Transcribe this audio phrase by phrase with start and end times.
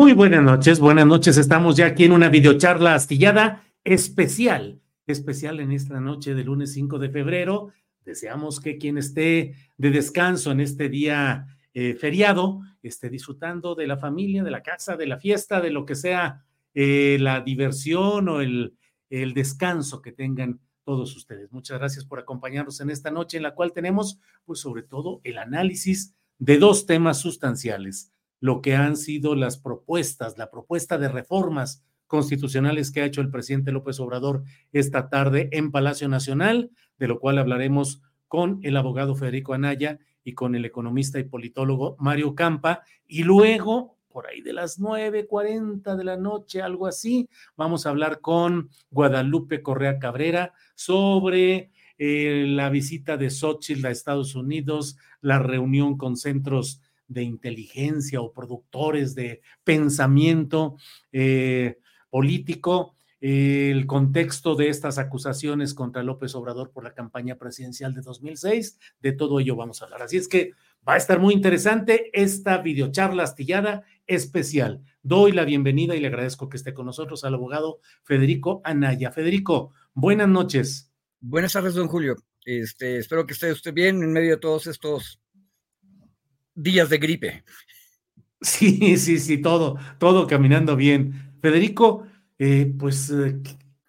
[0.00, 1.36] Muy buenas noches, buenas noches.
[1.36, 6.98] Estamos ya aquí en una videocharla astillada especial, especial en esta noche del lunes 5
[6.98, 7.68] de febrero.
[8.06, 13.98] Deseamos que quien esté de descanso en este día eh, feriado esté disfrutando de la
[13.98, 18.40] familia, de la casa, de la fiesta, de lo que sea eh, la diversión o
[18.40, 18.78] el,
[19.10, 21.52] el descanso que tengan todos ustedes.
[21.52, 25.36] Muchas gracias por acompañarnos en esta noche en la cual tenemos, pues sobre todo, el
[25.36, 31.84] análisis de dos temas sustanciales lo que han sido las propuestas, la propuesta de reformas
[32.06, 37.20] constitucionales que ha hecho el presidente López Obrador esta tarde en Palacio Nacional, de lo
[37.20, 42.82] cual hablaremos con el abogado Federico Anaya y con el economista y politólogo Mario Campa.
[43.06, 48.20] Y luego, por ahí de las 9.40 de la noche, algo así, vamos a hablar
[48.20, 55.96] con Guadalupe Correa Cabrera sobre eh, la visita de Xochitl a Estados Unidos, la reunión
[55.96, 56.80] con centros
[57.10, 60.76] de inteligencia o productores de pensamiento
[61.12, 61.78] eh,
[62.08, 68.78] político, el contexto de estas acusaciones contra López Obrador por la campaña presidencial de 2006,
[69.00, 70.02] de todo ello vamos a hablar.
[70.02, 70.52] Así es que
[70.88, 74.80] va a estar muy interesante esta videocharla astillada especial.
[75.02, 79.10] Doy la bienvenida y le agradezco que esté con nosotros al abogado Federico Anaya.
[79.10, 80.90] Federico, buenas noches.
[81.20, 82.16] Buenas tardes, don Julio.
[82.46, 85.20] Este, espero que esté usted bien en medio de todos estos
[86.54, 87.44] días de gripe.
[88.42, 91.34] Sí, sí, sí, todo, todo caminando bien.
[91.42, 92.06] Federico,
[92.38, 93.12] eh, pues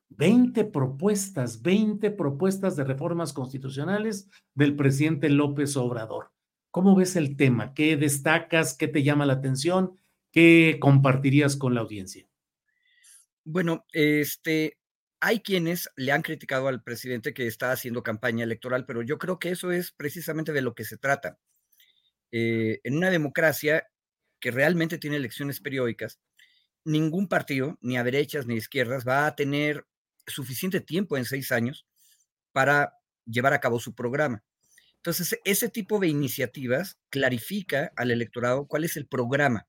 [0.10, 6.32] 20 eh, propuestas, 20 propuestas de reformas constitucionales del presidente López Obrador.
[6.70, 7.74] ¿Cómo ves el tema?
[7.74, 8.76] ¿Qué destacas?
[8.76, 9.98] ¿Qué te llama la atención?
[10.32, 12.28] ¿Qué compartirías con la audiencia?
[13.44, 14.78] Bueno, este,
[15.20, 19.40] hay quienes le han criticado al presidente que está haciendo campaña electoral, pero yo creo
[19.40, 21.40] que eso es precisamente de lo que se trata.
[22.32, 23.88] Eh, en una democracia
[24.40, 26.20] que realmente tiene elecciones periódicas,
[26.84, 29.86] ningún partido, ni a derechas ni a izquierdas, va a tener
[30.28, 31.86] suficiente tiempo en seis años
[32.52, 32.94] para
[33.26, 34.44] llevar a cabo su programa.
[34.98, 39.68] Entonces, ese tipo de iniciativas clarifica al electorado cuál es el programa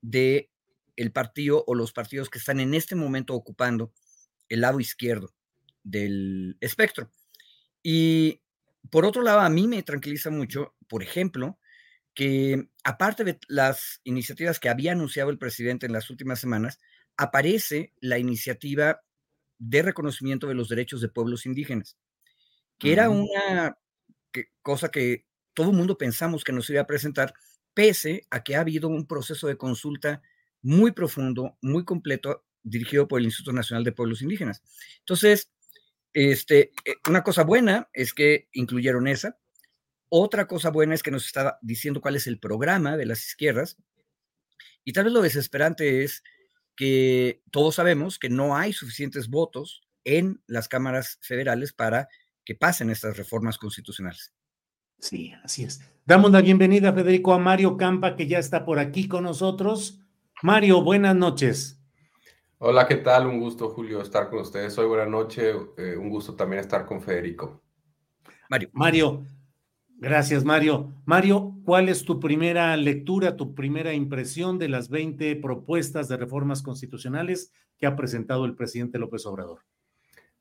[0.00, 0.50] de
[0.96, 3.92] el partido o los partidos que están en este momento ocupando
[4.48, 5.34] el lado izquierdo
[5.82, 7.10] del espectro.
[7.82, 8.42] Y
[8.90, 11.58] por otro lado, a mí me tranquiliza mucho, por ejemplo,
[12.14, 16.78] que aparte de las iniciativas que había anunciado el presidente en las últimas semanas,
[17.16, 19.02] aparece la iniciativa
[19.58, 21.96] de reconocimiento de los derechos de pueblos indígenas,
[22.78, 23.78] que era una
[24.62, 27.34] cosa que todo el mundo pensamos que nos iba a presentar,
[27.74, 30.22] pese a que ha habido un proceso de consulta
[30.62, 34.62] muy profundo, muy completo, dirigido por el Instituto Nacional de Pueblos Indígenas.
[35.00, 35.50] Entonces,
[36.12, 39.38] este, eh, una cosa buena es que incluyeron esa,
[40.08, 43.76] otra cosa buena es que nos está diciendo cuál es el programa de las izquierdas.
[44.84, 46.22] Y tal vez lo desesperante es
[46.76, 52.08] que todos sabemos que no hay suficientes votos en las cámaras federales para
[52.44, 54.32] que pasen estas reformas constitucionales.
[54.98, 55.80] Sí, así es.
[56.06, 60.00] Damos la bienvenida, Federico, a Mario Campa, que ya está por aquí con nosotros.
[60.42, 61.78] Mario, buenas noches.
[62.58, 63.26] Hola, ¿qué tal?
[63.26, 64.86] Un gusto, Julio, estar con ustedes hoy.
[64.86, 65.54] Buenas noches.
[65.76, 67.62] Eh, un gusto también estar con Federico.
[68.48, 68.70] Mario.
[68.72, 69.26] Mario,
[70.00, 70.92] Gracias, Mario.
[71.06, 76.62] Mario, ¿cuál es tu primera lectura, tu primera impresión de las 20 propuestas de reformas
[76.62, 79.62] constitucionales que ha presentado el presidente López Obrador?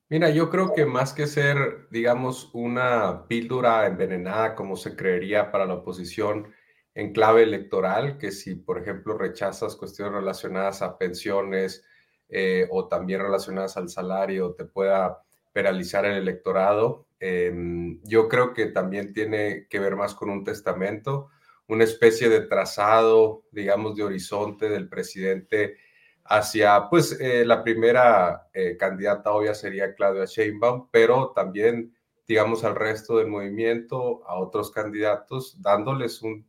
[0.09, 5.65] Mira, yo creo que más que ser, digamos, una píldora envenenada como se creería para
[5.65, 6.53] la oposición
[6.94, 11.83] en clave electoral, que si, por ejemplo, rechazas cuestiones relacionadas a pensiones
[12.30, 18.67] eh, o también relacionadas al salario, te pueda penalizar el electorado, em, yo creo que
[18.67, 21.29] también tiene que ver más con un testamento,
[21.67, 25.77] una especie de trazado, digamos, de horizonte del presidente
[26.29, 31.95] hacia, pues, eh, la primera eh, candidata obvia sería Claudia Sheinbaum, pero también,
[32.27, 36.45] digamos, al resto del movimiento, a otros candidatos, dándoles un,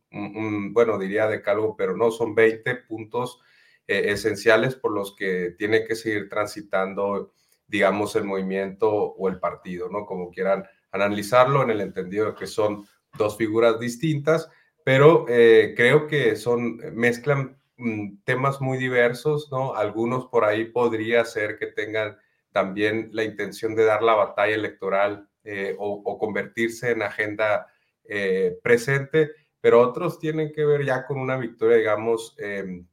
[0.72, 3.40] bueno, diría decálogo, pero no, son 20 puntos
[3.86, 7.32] eh, esenciales por los que tiene que seguir transitando,
[7.68, 10.04] digamos, el movimiento o el partido, ¿no?
[10.04, 12.84] Como quieran analizarlo, en el entendido de que son
[13.16, 14.50] dos figuras distintas,
[14.84, 19.74] pero creo que son, mezclan Mm, temas muy diversos, ¿no?
[19.76, 22.18] Algunos por ahí podría ser que tengan
[22.50, 27.68] también la intención de dar la batalla electoral eh, o, convertirse en agenda
[28.04, 29.30] eh, presente,
[29.60, 32.86] pero otros tienen que ver ya con una victoria, digamos, em,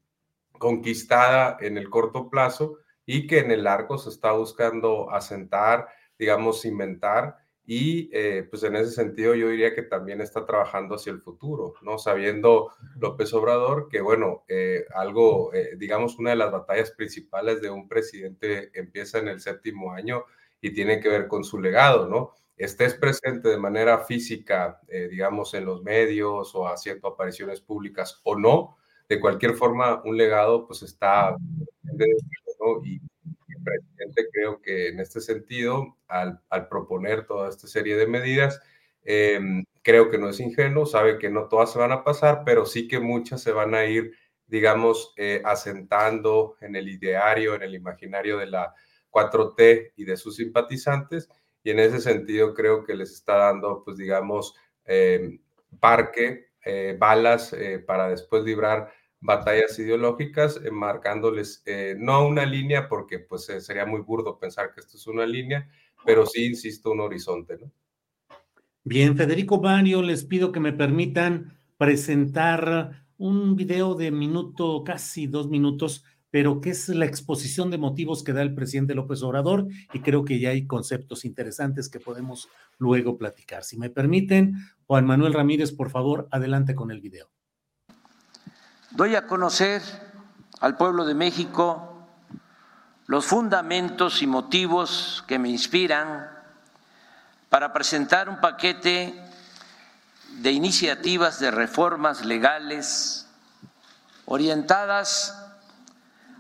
[0.60, 5.88] conquistada en el corto plazo y que en el largo se está buscando asentar,
[6.18, 7.38] digamos, inventar
[7.68, 11.74] y eh, pues en ese sentido yo diría que también está trabajando hacia el futuro,
[11.81, 11.98] ¿no?
[11.98, 17.72] Sabiendo López Obrador que, bueno, eh, algo, eh, digamos, una de las batallas principales de
[17.72, 20.25] un presidente empieza en el séptimo año
[20.62, 22.34] y tiene que ver con su legado, ¿no?
[22.56, 28.78] Estés presente de manera física, digamos, en los medios o haciendo apariciones públicas o no,
[29.10, 31.36] de cualquier forma, un legado pues está,
[32.66, 32.84] ¿no?
[32.84, 33.00] Y
[33.66, 36.40] presidente creo que en este sentido, al,
[36.70, 38.62] proponer toda esta serie de medidas,
[39.04, 42.66] em, creo que no es ingenuo, sabe que no todas se van a pasar, pero
[42.66, 44.14] sí que muchas se van a ir,
[44.48, 48.74] digamos, eh, asentando en el ideario, en el imaginario de la
[49.10, 51.30] 4T y de sus simpatizantes.
[51.64, 55.40] Y en ese sentido creo que les está dando, pues, digamos, em,
[55.80, 63.20] parque, eh, balas eh, para después librar batallas ideológicas, marcándoles eh, no una línea, porque
[63.20, 65.70] pues eh, sería muy burdo pensar que esto es una línea,
[66.06, 67.72] pero sí, insisto, un horizonte, ¿no?
[68.84, 75.50] Bien, Federico Mario, les pido que me permitan presentar un video de minuto, casi dos
[75.50, 80.00] minutos, pero que es la exposición de motivos que da el presidente López Obrador y
[80.02, 83.64] creo que ya hay conceptos interesantes que podemos luego platicar.
[83.64, 87.35] Si me permiten, Juan Manuel Ramírez, por favor, adelante con el video.
[88.96, 89.82] Doy a conocer
[90.62, 92.08] al pueblo de México
[93.08, 96.32] los fundamentos y motivos que me inspiran
[97.50, 99.22] para presentar un paquete
[100.40, 103.28] de iniciativas de reformas legales
[104.24, 105.46] orientadas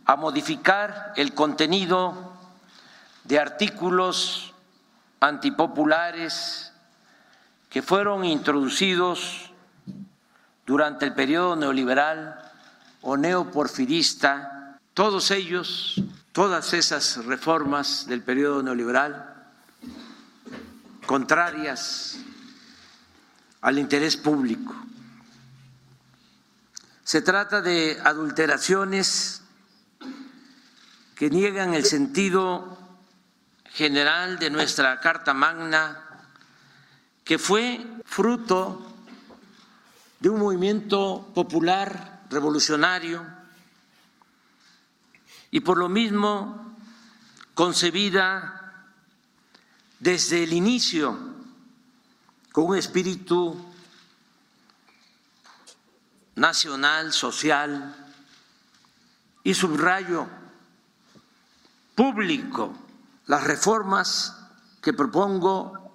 [0.05, 2.37] a modificar el contenido
[3.25, 4.53] de artículos
[5.19, 6.71] antipopulares
[7.69, 9.51] que fueron introducidos
[10.65, 12.44] durante el periodo neoliberal
[13.05, 19.45] o neoporfirista, todos ellos, todas esas reformas del periodo neoliberal,
[21.05, 22.17] contrarias
[23.61, 24.75] al interés público.
[27.03, 29.43] Se trata de adulteraciones
[31.13, 32.75] que niegan el sentido
[33.65, 36.25] general de nuestra Carta Magna,
[37.23, 38.81] que fue fruto
[40.19, 43.25] de un movimiento popular revolucionario
[45.51, 46.75] y por lo mismo
[47.53, 48.83] concebida
[49.99, 51.17] desde el inicio
[52.51, 53.55] con un espíritu
[56.35, 57.95] nacional, social
[59.45, 60.27] y subrayo
[61.95, 62.77] público.
[63.27, 64.35] Las reformas
[64.81, 65.93] que propongo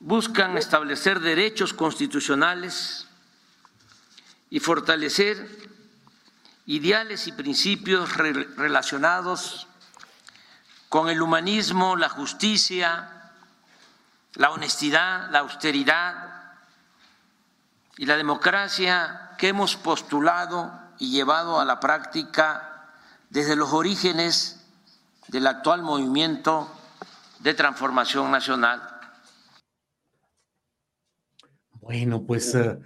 [0.00, 3.05] buscan establecer derechos constitucionales
[4.50, 5.48] y fortalecer
[6.66, 9.68] ideales y principios relacionados
[10.88, 13.32] con el humanismo, la justicia,
[14.34, 16.54] la honestidad, la austeridad
[17.96, 22.90] y la democracia que hemos postulado y llevado a la práctica
[23.30, 24.64] desde los orígenes
[25.28, 26.70] del actual movimiento
[27.40, 28.82] de transformación nacional.
[31.72, 32.78] Bueno, pues eh,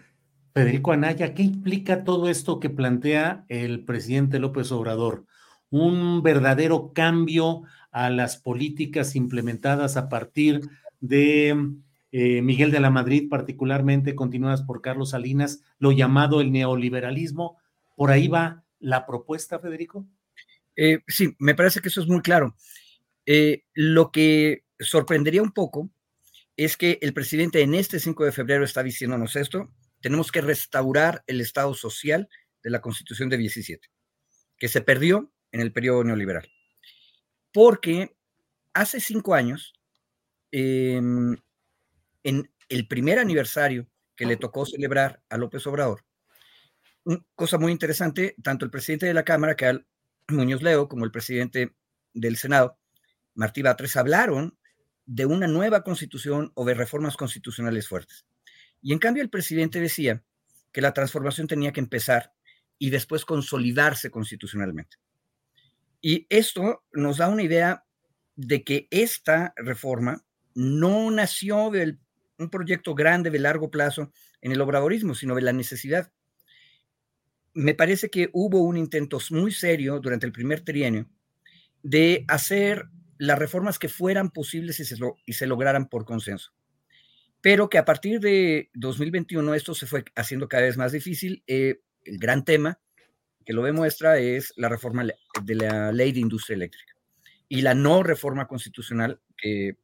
[0.52, 5.25] Federico Anaya, ¿qué implica todo esto que plantea el presidente López Obrador?
[5.71, 10.62] Un verdadero cambio a las políticas implementadas a partir
[11.00, 11.57] de
[12.11, 17.59] eh, Miguel de la Madrid, particularmente continuadas por Carlos Salinas, lo llamado el neoliberalismo.
[17.97, 20.04] ¿Por ahí va la propuesta, Federico?
[20.75, 22.57] Eh, sí, me parece que eso es muy claro.
[23.25, 25.90] Eh, lo que sorprendería un poco
[26.57, 31.23] es que el presidente en este 5 de febrero está diciéndonos esto, tenemos que restaurar
[31.26, 32.28] el Estado social
[32.62, 33.88] de la Constitución de 17,
[34.57, 36.50] que se perdió en el periodo neoliberal.
[37.52, 38.16] Porque
[38.73, 39.75] hace cinco años,
[40.52, 41.37] em,
[42.23, 46.04] en el primer aniversario que le tocó celebrar a López Obrador,
[47.35, 49.87] cosa muy interesante, tanto el presidente de la Cámara, que al
[50.28, 51.75] Muñoz Leo, como el presidente
[52.12, 52.78] del Senado,
[53.35, 54.57] Martí Batres, hablaron
[55.07, 58.26] de una nueva constitución o de reformas constitucionales fuertes.
[58.82, 60.22] Y en cambio el presidente decía
[60.72, 62.32] que la transformación tenía que empezar
[62.78, 64.96] y después consolidarse constitucionalmente.
[66.00, 67.84] Y esto nos da una idea
[68.37, 71.99] de que esta reforma no nació de
[72.38, 76.10] un proyecto grande de largo plazo en el obradorismo, sino de la necesidad.
[77.52, 81.10] Me parece que hubo un intento muy serio durante el primer trienio
[81.82, 84.96] de hacer las reformas que fueran posibles y se,
[85.26, 86.52] y se lograran por consenso.
[87.40, 91.42] Pero que a partir de 2021 esto se fue haciendo cada vez más difícil.
[91.47, 92.78] Eh, el gran tema
[93.44, 96.94] que lo demuestra es la reforma de la ley de industria eléctrica
[97.49, 99.76] y la no reforma constitucional que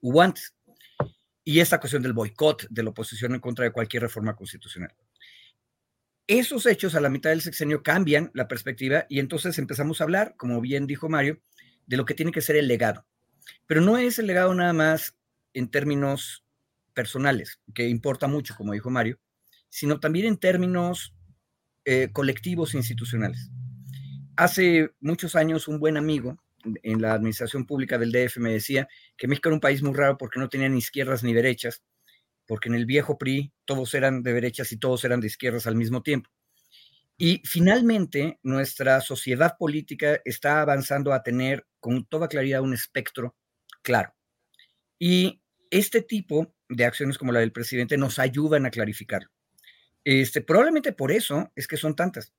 [0.00, 0.54] hubo antes.
[1.44, 4.94] Y esta cuestión del boicot de la oposición en contra de cualquier reforma constitucional.
[6.26, 10.34] Esos hechos a la mitad del sexenio cambian la perspectiva y entonces empezamos a hablar,
[10.36, 11.40] como bien dijo Mario,
[11.86, 13.04] de lo que tiene que ser el legado.
[13.66, 15.16] Pero no es el legado nada más
[15.54, 16.44] en términos
[17.00, 19.18] personales, que importa mucho, como dijo Mario,
[19.70, 21.14] sino también en términos
[21.86, 23.50] eh, colectivos e institucionales.
[24.36, 26.36] Hace muchos años un buen amigo
[26.82, 30.18] en la administración pública del DF me decía que México era un país muy raro
[30.18, 31.82] porque no tenía ni izquierdas ni derechas,
[32.46, 35.76] porque en el viejo PRI todos eran de derechas y todos eran de izquierdas al
[35.76, 36.28] mismo tiempo.
[37.16, 43.34] Y finalmente nuestra sociedad política está avanzando a tener con toda claridad un espectro
[43.80, 44.14] claro.
[44.98, 45.40] Y
[45.70, 49.28] este tipo de acciones como la del presidente nos ayudan a clarificarlo.
[50.04, 52.32] Este, probablemente por eso es que son tantas,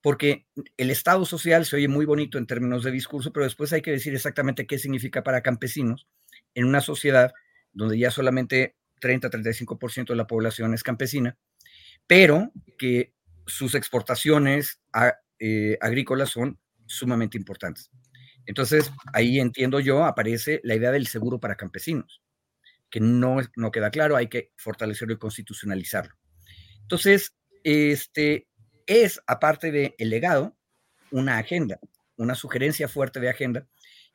[0.00, 3.82] porque el Estado social se oye muy bonito en términos de discurso, pero después hay
[3.82, 6.08] que decir exactamente qué significa para campesinos
[6.54, 7.32] en una sociedad
[7.72, 11.36] donde ya solamente 30-35% de la población es campesina,
[12.06, 13.12] pero que
[13.46, 14.80] sus exportaciones
[15.38, 17.90] eh, agrícolas son sumamente importantes.
[18.46, 22.20] Entonces, ahí entiendo yo, aparece la idea del seguro para campesinos,
[22.90, 26.14] que no, no queda claro, hay que fortalecerlo y constitucionalizarlo.
[26.82, 28.48] Entonces, este,
[28.86, 30.56] es, aparte del el legado,
[31.10, 31.78] una agenda,
[32.16, 33.68] una sugerencia fuerte de agenda,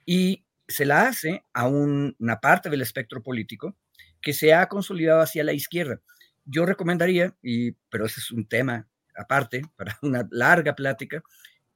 [0.05, 3.77] y se la hace a una parte del espectro político
[4.21, 6.01] que se ha consolidado hacia la izquierda.
[6.43, 11.23] Yo recomendaría, y, pero ese es un tema aparte, para una larga plática,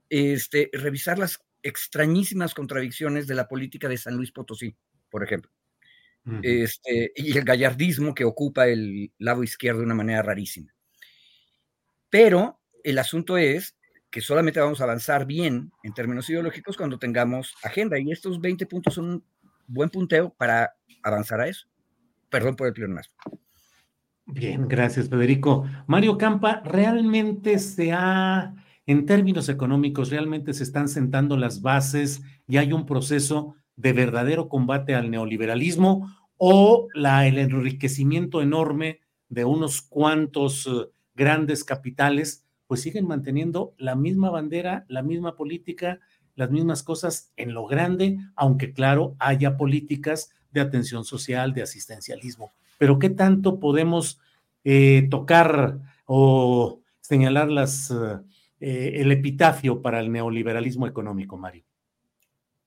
[0.09, 4.75] este, revisar las extrañísimas contradicciones de la política de San Luis Potosí,
[5.09, 5.51] por ejemplo.
[6.43, 10.73] Este, y el gallardismo que ocupa el lado izquierdo de una manera rarísima.
[12.09, 13.75] Pero el asunto es
[14.09, 18.65] que solamente vamos a avanzar bien en términos ideológicos cuando tengamos agenda y estos 20
[18.65, 19.23] puntos son un
[19.67, 21.67] buen punteo para avanzar a eso.
[22.29, 23.15] Perdón por el pleonasmo.
[24.25, 25.67] Bien, gracias Federico.
[25.87, 28.53] Mario Campa, ¿realmente se ha,
[28.85, 34.49] en términos económicos, realmente se están sentando las bases y hay un proceso de verdadero
[34.49, 42.81] combate al neoliberalismo o la, el enriquecimiento enorme de unos cuantos eh, grandes capitales, pues
[42.81, 46.01] siguen manteniendo la misma bandera, la misma política,
[46.35, 52.51] las mismas cosas en lo grande, aunque claro, haya políticas de atención social, de asistencialismo.
[52.77, 54.19] Pero ¿qué tanto podemos
[54.65, 57.91] eh, tocar o señalar las,
[58.59, 61.68] eh, el epitafio para el neoliberalismo económico, Mario?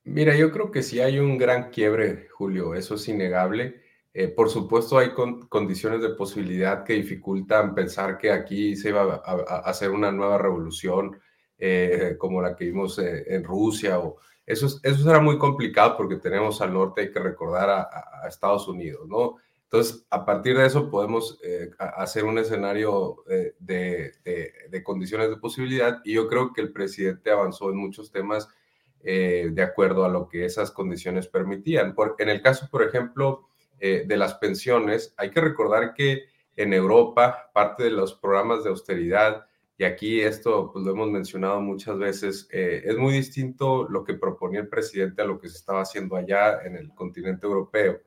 [0.05, 3.81] Mira, yo creo que sí hay un gran quiebre, Julio, eso es innegable.
[4.13, 5.11] Eh, por supuesto, hay
[5.49, 11.19] condiciones de posibilidad que dificultan pensar que aquí se iba a, hacer una nueva revolución
[11.57, 13.99] eh, como la que vimos eh, en Rusia.
[14.45, 19.07] Eso, eso será muy complicado porque tenemos al norte, hay que recordar a, Estados Unidos,
[19.07, 19.37] ¿no?
[19.63, 21.39] Entonces, a partir de eso podemos
[21.79, 23.23] hacer un escenario
[23.59, 24.13] de,
[24.83, 28.47] condiciones de posibilidad y yo creo que el presidente avanzó en muchos temas
[29.03, 31.93] de acuerdo a lo que esas condiciones permitían.
[31.93, 33.49] Por, en el caso, por ejemplo,
[33.85, 36.23] eh, de las pensiones, hay que recordar que
[36.55, 39.45] en Europa, parte de los programas de austeridad,
[39.77, 44.13] y aquí esto pues, lo hemos mencionado muchas veces, eh, es muy distinto lo que
[44.13, 47.99] proponía el presidente a lo que se estaba haciendo allá en el continente europeo.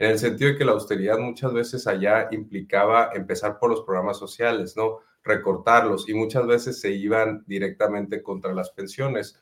[0.00, 4.18] en el sentido de que la austeridad muchas veces allá implicaba empezar por los programas
[4.18, 4.98] sociales, ¿no?
[5.22, 9.38] Recortarlos y muchas veces se iban directamente contra las pensiones,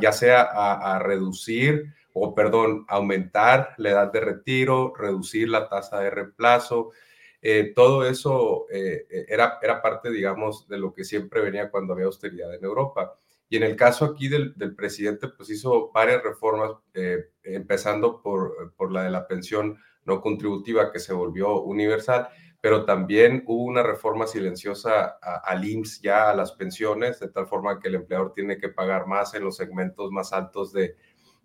[0.00, 6.10] ya sea a, reducir o, perdón, aumentar la edad de retiro, reducir la tasa de
[6.10, 6.90] reemplazo.
[7.40, 12.06] Eh, todo eso eh, era, era parte, digamos, de lo que siempre venía cuando había
[12.06, 13.18] austeridad en Europa.
[13.48, 18.90] Y en el caso aquí del, presidente, pues hizo varias reformas, eh, empezando por, por
[18.90, 22.28] la de la pensión no contributiva que se volvió universal,
[22.62, 27.80] pero también hubo una reforma silenciosa al IMSS ya a las pensiones, de tal forma
[27.80, 30.94] que el empleador tiene que pagar más en los segmentos más altos de,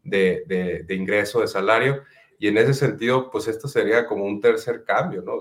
[0.03, 2.03] de, ingreso, de salario.
[2.38, 5.39] Y en ese sentido, pues esto sería como un tercer cambio, ¿no?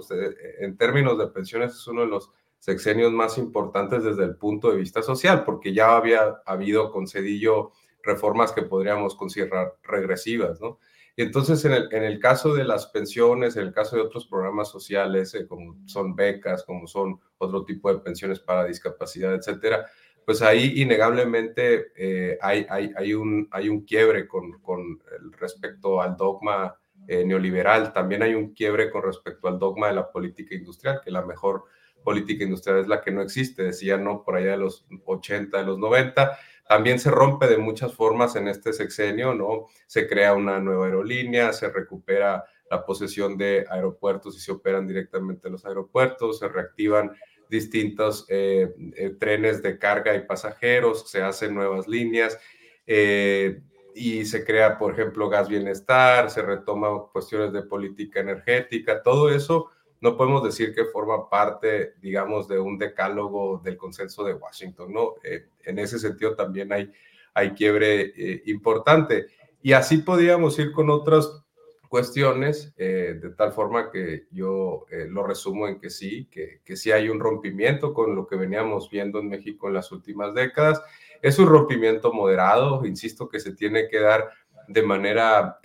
[0.60, 4.78] en términos de pensiones es uno de los sexenios más importantes desde el punto de
[4.78, 10.78] vista social, porque ya había habido con Cedillo reformas que podríamos considerar regresivas, ¿no?
[11.18, 14.26] Y entonces, en el, en el caso de las pensiones, en el caso de otros
[14.26, 19.86] programas sociales, eh, como son becas, como son otro tipo de pensiones para discapacidad, etcétera,
[20.26, 25.00] pues ahí innegablemente eh, hay, hay, hay, un, hay un quiebre con, con
[25.38, 26.76] respecto al dogma
[27.08, 27.94] eh, neoliberal.
[27.94, 31.64] También hay un quiebre con respecto al dogma de la política industrial, que la mejor
[32.04, 35.64] política industrial es la que no existe, decía no por allá de los 80, de
[35.64, 39.66] los 90 también se rompe de muchas formas en este sexenio, ¿no?
[39.86, 45.48] Se crea una nueva aerolínea, se recupera la posesión de aeropuertos y se operan directamente
[45.48, 47.12] los aeropuertos, se reactivan
[47.48, 52.38] distintos eh, eh, trenes de carga y pasajeros, se hacen nuevas líneas
[52.86, 53.60] eh,
[53.94, 59.70] y se crea, por ejemplo, gas bienestar, se retoma cuestiones de política energética, todo eso
[60.06, 65.14] no podemos decir que forma parte, digamos, de un decálogo del consenso de Washington, ¿no?
[65.24, 66.92] Eh, en ese sentido también hay,
[67.34, 69.26] hay quiebre eh, importante.
[69.60, 71.42] Y así podríamos ir con otras
[71.88, 76.92] cuestiones, eh, de tal forma que yo lo resumo en que sí, que, que sí
[76.92, 80.80] hay un rompimiento con lo que veníamos viendo en México en las últimas décadas.
[81.20, 84.30] Es un rompimiento moderado, insisto, que se tiene que dar
[84.68, 85.58] de manera,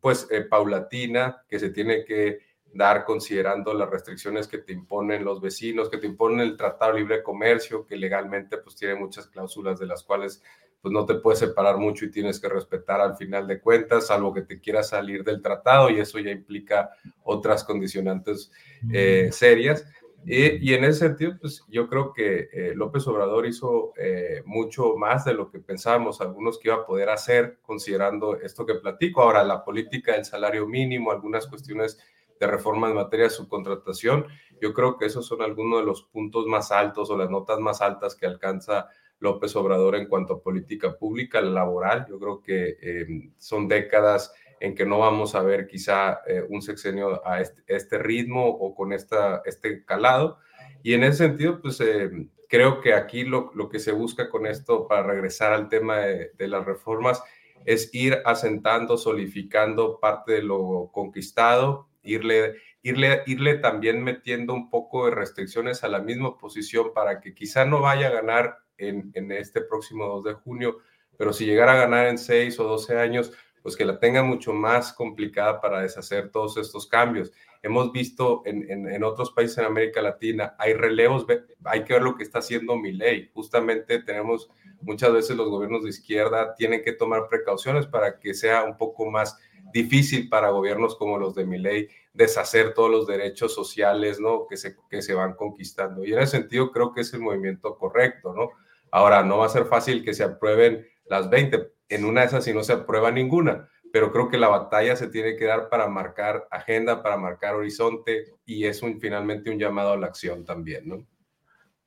[0.00, 5.88] pues, paulatina, que se tiene que dar considerando las restricciones que te imponen los vecinos,
[5.88, 9.86] que te imponen el Tratado de Libre Comercio, que legalmente pues tiene muchas cláusulas de
[9.86, 10.42] las cuales
[10.80, 14.32] pues no te puedes separar mucho y tienes que respetar al final de cuentas, salvo
[14.32, 16.90] que te quieras salir del tratado y eso ya implica
[17.24, 18.52] otras condicionantes
[18.92, 19.84] eh, serias.
[20.28, 25.24] Y, en ese sentido, pues yo creo que eh, López Obrador hizo eh, mucho más
[25.24, 29.22] de lo que pensábamos algunos que iba a poder hacer, considerando esto que platico.
[29.22, 32.00] Ahora, la política del salario mínimo, algunas cuestiones
[32.38, 34.26] de reforma en materia de subcontratación.
[34.60, 37.80] Yo creo que esos son algunos de los puntos más altos o las notas más
[37.80, 42.06] altas que alcanza López Obrador en cuanto a política pública laboral.
[42.08, 46.62] Yo creo que em, son décadas en que no vamos a ver quizá eh, un
[46.62, 50.38] sexenio a este, este, ritmo o con esta, este calado.
[50.82, 54.46] Y en ese sentido, pues em, creo que aquí lo, lo, que se busca con
[54.46, 57.22] esto para regresar al tema de, de las reformas
[57.64, 65.06] es ir asentando, solidificando parte de lo conquistado irle, irle, irle también metiendo un poco
[65.06, 69.32] de restricciones a la misma oposición para que quizá no vaya a ganar en, en
[69.32, 70.78] este próximo 2 de junio,
[71.18, 73.32] pero si llegara a ganar en 6 o 12 años,
[73.66, 77.32] pues que la tenga mucho más complicada para deshacer todos estos cambios.
[77.64, 81.26] Hemos visto en, en, en, otros países en América Latina, hay relevos,
[81.64, 83.28] hay que ver lo que está haciendo mi ley.
[83.34, 84.48] Justamente tenemos
[84.80, 89.10] muchas veces los gobiernos de izquierda tienen que tomar precauciones para que sea un poco
[89.10, 89.36] más
[89.82, 94.46] difícil para gobiernos como los de ley deshacer todos los derechos sociales, ¿no?
[94.48, 96.04] Que se, que se van conquistando.
[96.04, 98.50] Y en ese sentido creo que es el movimiento correcto, ¿no?
[98.90, 102.44] Ahora, no va a ser fácil que se aprueben las 20, en una de esas
[102.44, 105.88] si no se aprueba ninguna, pero creo que la batalla se tiene que dar para
[105.88, 110.88] marcar agenda, para marcar horizonte y es un, finalmente un llamado a la acción también,
[110.88, 111.06] ¿no?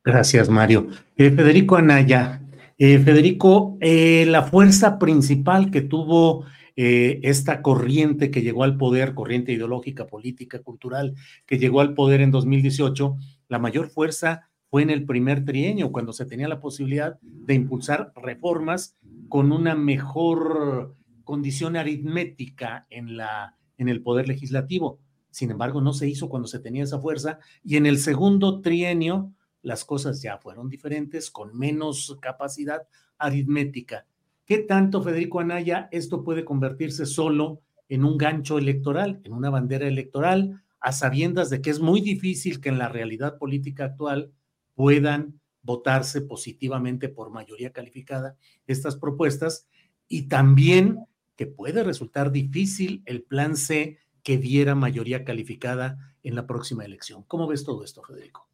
[0.03, 0.87] Gracias, Mario.
[1.17, 2.39] Eh, Federico Anaya,
[2.79, 6.45] eh, Federico, eh, la fuerza principal que tuvo
[6.77, 11.13] eh, esta corriente que llegó al poder, corriente ideológica, política, cultural,
[11.45, 13.17] que llegó al poder en 2018,
[13.49, 18.13] la mayor fuerza fue en el primer trienio, cuando se tenía la posibilidad de impulsar
[18.15, 18.95] reformas
[19.27, 24.99] con una mejor condición aritmética en, la, en el poder legislativo.
[25.31, 29.33] Sin embargo, no se hizo cuando se tenía esa fuerza y en el segundo trienio
[29.61, 34.05] las cosas ya fueron diferentes, con menos capacidad aritmética.
[34.45, 39.87] ¿Qué tanto, Federico Anaya, esto puede convertirse solo en un gancho electoral, en una bandera
[39.87, 44.31] electoral, a sabiendas de que es muy difícil que en la realidad política actual
[44.75, 49.67] puedan votarse positivamente por mayoría calificada estas propuestas
[50.07, 56.47] y también que puede resultar difícil el plan C que diera mayoría calificada en la
[56.47, 57.23] próxima elección.
[57.23, 58.48] ¿Cómo ves todo esto, Federico?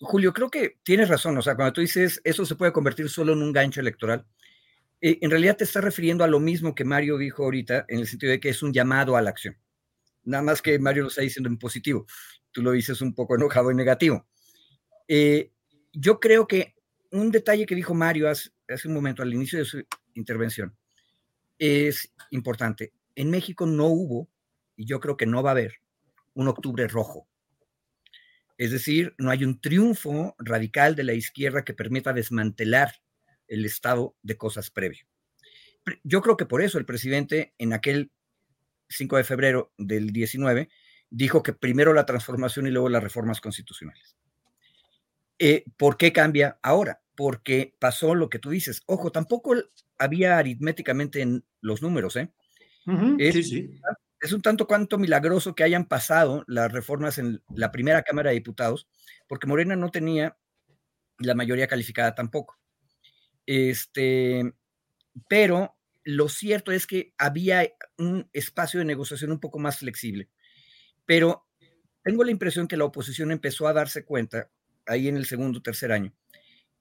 [0.00, 1.36] Julio, creo que tienes razón.
[1.38, 4.26] O sea, cuando tú dices eso se puede convertir solo en un gancho electoral,
[5.00, 8.06] eh, en realidad te estás refiriendo a lo mismo que Mario dijo ahorita, en el
[8.06, 9.56] sentido de que es un llamado a la acción.
[10.24, 12.06] Nada más que Mario lo está diciendo en positivo.
[12.50, 14.26] Tú lo dices un poco enojado y negativo.
[15.06, 15.52] Eh,
[15.92, 16.74] yo creo que
[17.12, 18.50] un detalle que dijo Mario hace,
[18.84, 19.82] un momento, al inicio de su
[20.14, 20.76] intervención,
[21.58, 22.92] es importante.
[23.14, 24.28] En México no hubo,
[24.76, 25.74] y yo creo que no va a haber,
[26.34, 27.26] un octubre rojo.
[28.58, 32.96] Es decir, no hay un triunfo radical de la izquierda que permita desmantelar
[33.46, 35.06] el estado de cosas previo.
[36.02, 38.10] Yo creo que por eso el presidente en aquel
[38.88, 40.68] 5 de febrero del 19
[41.08, 44.16] dijo que primero la transformación y luego las reformas constitucionales.
[45.38, 47.00] Eh, ¿Por qué cambia ahora?
[47.14, 48.82] Porque pasó lo que tú dices.
[48.86, 49.54] Ojo, tampoco
[49.98, 52.32] había aritméticamente en los números, ¿eh?
[53.18, 53.80] es, sí, sí.
[54.20, 58.34] Es un tanto cuanto milagroso que hayan pasado las reformas en la primera Cámara de
[58.34, 58.88] Diputados,
[59.26, 60.36] porque Morena no tenía
[61.18, 62.58] la mayoría calificada tampoco.
[63.46, 64.52] Este,
[65.28, 70.28] pero lo cierto es que había un espacio de negociación un poco más flexible.
[71.06, 71.46] Pero
[72.02, 74.50] tengo la impresión que la oposición empezó a darse cuenta
[74.86, 76.12] ahí en el segundo, tercer año,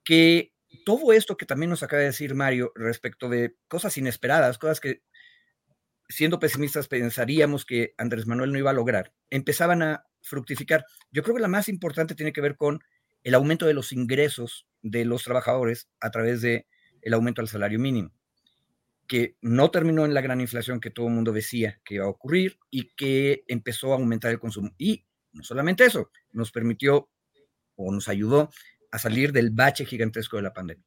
[0.03, 0.53] que
[0.85, 5.01] todo esto que también nos acaba de decir Mario respecto de cosas inesperadas, cosas que
[6.09, 10.85] siendo pesimistas pensaríamos que Andrés Manuel no iba a lograr, empezaban a fructificar.
[11.11, 12.79] Yo creo que la más importante tiene que ver con
[13.23, 16.67] el aumento de los ingresos de los trabajadores a través de
[17.01, 18.13] el aumento al salario mínimo,
[19.07, 22.09] que no terminó en la gran inflación que todo el mundo decía que iba a
[22.09, 24.71] ocurrir y que empezó a aumentar el consumo.
[24.77, 27.09] Y no solamente eso, nos permitió
[27.75, 28.49] o nos ayudó
[28.91, 30.85] a salir del bache gigantesco de la pandemia.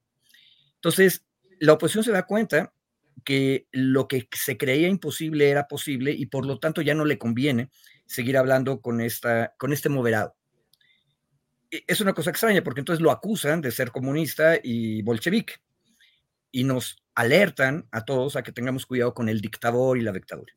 [0.77, 1.27] Entonces,
[1.61, 2.73] la oposición se da cuenta
[3.25, 7.18] que lo que se creía imposible era posible y por lo tanto ya no le
[7.18, 7.70] conviene
[8.07, 10.37] seguir hablando con, esta, con este moderado.
[11.70, 15.55] E, es una cosa extraña porque entonces lo acusan de ser comunista y bolchevique
[16.51, 20.53] y nos alertan a todos a que tengamos cuidado con el dictador y la dictadura.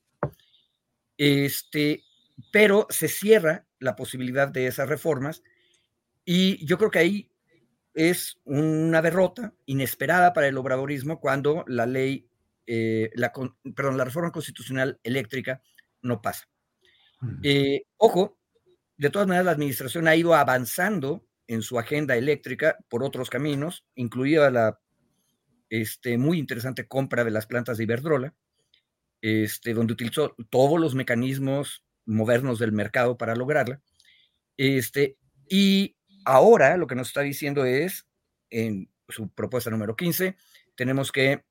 [1.18, 2.04] Este,
[2.52, 5.44] pero se cierra la posibilidad de esas reformas
[6.26, 7.32] y yo creo que ahí
[7.94, 12.28] es una derrota inesperada para el obradorismo cuando la ley,
[12.68, 13.32] eh, la,
[13.76, 15.62] perdón, la reforma constitucional eléctrica
[16.02, 16.48] no pasa.
[17.42, 18.38] Eh, ojo,
[18.98, 23.86] de todas maneras, la administración ha ido avanzando en su agenda eléctrica por otros caminos,
[23.96, 24.80] incluida la
[25.70, 28.36] este, muy interesante compra de las plantas de Iberdrola,
[29.22, 33.82] este, donde utilizó todos los mecanismos modernos del mercado para lograrla.
[34.58, 35.18] Este,
[35.50, 35.96] y
[36.26, 38.06] ahora lo que nos está diciendo es,
[38.50, 40.36] en su propuesta número 15,
[40.76, 41.44] tenemos que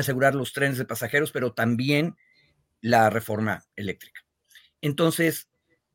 [0.00, 2.16] asegurar los trenes de pasajeros, pero también
[2.80, 4.20] la reforma eléctrica.
[4.80, 5.48] Entonces,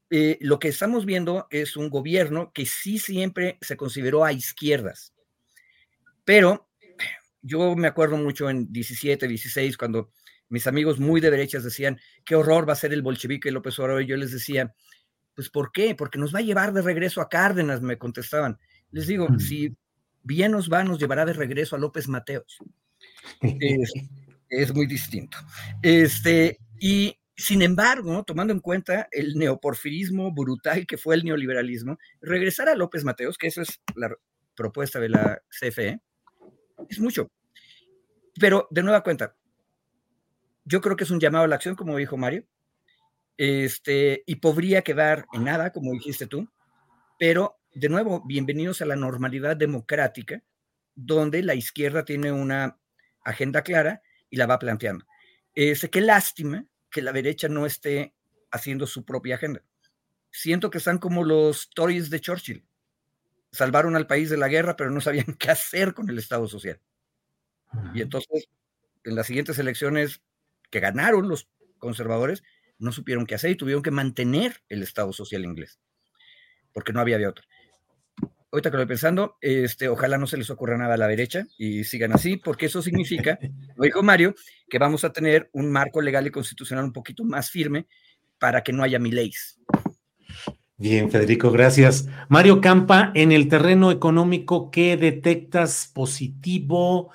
[0.10, 5.14] eh, lo que estamos viendo es un gobierno que sí siempre se consideró a izquierdas,
[6.26, 6.70] pero
[7.42, 10.12] yo me acuerdo mucho en 17, 16, cuando
[10.50, 14.04] mis amigos muy de derechas decían, qué horror va a ser el bolchevique López Obrador,
[14.04, 14.76] y yo les decía,
[15.34, 15.96] pues ¿por qué?
[15.96, 18.60] Porque nos va a llevar de regreso a Cárdenas, me contestaban.
[18.92, 19.76] Les digo, si
[20.24, 22.58] bien nos va, nos llevará de regreso a López Mateos.
[23.42, 23.94] Es,
[24.50, 25.38] es, muy distinto.
[25.82, 32.70] Este, y sin embargo, tomando en cuenta el neoporfirismo brutal que fue el neoliberalismo, regresar
[32.70, 34.16] a López Mateos, que eso es la
[34.56, 36.00] propuesta de la CFE,
[36.90, 37.32] es mucho.
[38.40, 39.36] Pero de nueva cuenta,
[40.66, 42.46] yo creo que es un llamado a la acción, como dijo Mario,
[43.38, 46.48] este, y podría quedar en nada, como dijiste tú,
[47.18, 50.44] pero de nuevo, bienvenidos a la normalidad democrática,
[50.94, 52.81] donde la izquierda tiene una
[53.24, 55.06] agenda clara y la va planteando.
[55.54, 58.14] Este, qué lástima que la derecha no esté
[58.52, 59.64] haciendo su propia agenda.
[60.30, 62.66] Siento que están como los Tories de Churchill,
[63.52, 66.80] salvaron al país de la guerra, pero no sabían qué hacer con el Estado social.
[67.94, 68.50] Y entonces,
[69.06, 70.22] en las siguientes elecciones
[70.70, 72.44] que ganaron los conservadores,
[72.80, 75.80] no supieron qué hacer y tuvieron que mantener el Estado social inglés,
[76.74, 77.46] porque no había de otra.
[78.52, 81.48] Ahorita que lo estoy pensando, este, ojalá no se les ocurra nada a la derecha
[81.58, 83.40] y sigan así, porque eso significa,
[83.78, 84.36] lo dijo Mario,
[84.70, 87.88] que vamos a tener un marco legal y constitucional un poquito más firme
[88.40, 89.58] para que no haya leyes.
[90.76, 92.10] Bien, Federico, gracias.
[92.28, 97.12] Mario Campa, en el terreno económico, ¿qué detectas positivo,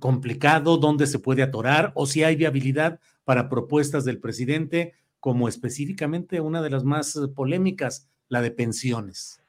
[0.00, 6.40] complicado, dónde se puede atorar o si hay viabilidad para propuestas del presidente, como específicamente
[6.40, 9.39] una de las más polémicas, la de pensiones?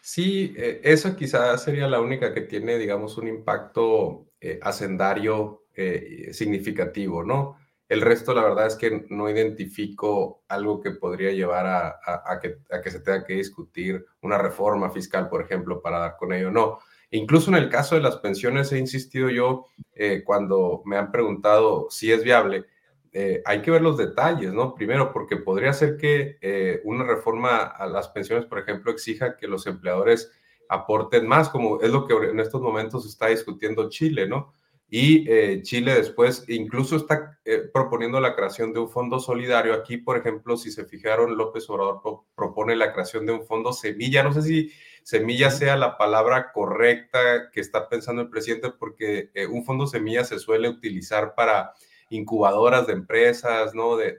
[0.00, 6.30] Sí, eh, eso quizás sería la única que tiene, digamos, un impacto eh, hacendario eh,
[6.32, 7.58] significativo, ¿no?
[7.90, 12.80] El resto, la verdad es que no identifico algo que podría llevar a, que, a,
[12.80, 16.52] que, se tenga que discutir una reforma fiscal, por ejemplo, para dar con ello.
[16.52, 16.78] No.
[17.10, 21.88] Incluso en el caso de las pensiones he insistido yo eh, cuando me han preguntado
[21.90, 22.66] si es viable.
[23.12, 24.74] Eh, hay que ver los detalles, ¿no?
[24.74, 29.48] Primero, porque podría ser que eh, una reforma a las pensiones, por ejemplo, exija que
[29.48, 30.30] los empleadores
[30.68, 34.54] aporten más, como es lo que en estos momentos está discutiendo Chile, ¿no?
[34.88, 37.38] Y eh, Chile después incluso está
[37.72, 39.74] proponiendo la creación de un fondo solidario.
[39.74, 42.00] Aquí, por ejemplo, si se fijaron, López Obrador
[42.34, 44.24] propone la creación de un fondo semilla.
[44.24, 44.72] No sé si
[45.04, 50.40] semilla sea la palabra correcta que está pensando el presidente, porque un fondo semilla se
[50.40, 51.72] suele utilizar para
[52.10, 53.96] incubadoras de empresas, ¿no?
[53.96, 54.18] De,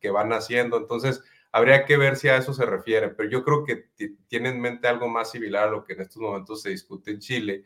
[0.00, 0.78] que van haciendo.
[0.78, 3.10] Entonces, habría que ver si a eso se refiere.
[3.10, 3.88] Pero yo creo que
[4.26, 7.18] tiene en mente algo más similar a lo que en estos momentos se discute en
[7.18, 7.64] Chile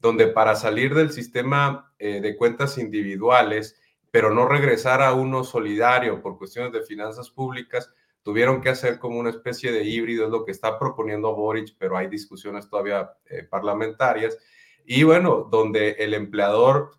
[0.00, 6.22] donde para salir del sistema eh, de cuentas individuales, pero no regresar a uno solidario
[6.22, 10.44] por cuestiones de finanzas públicas, tuvieron que hacer como una especie de híbrido, es lo
[10.44, 14.38] que está proponiendo Boric, pero hay discusiones todavía eh, parlamentarias.
[14.84, 16.92] Y bueno, donde el empleador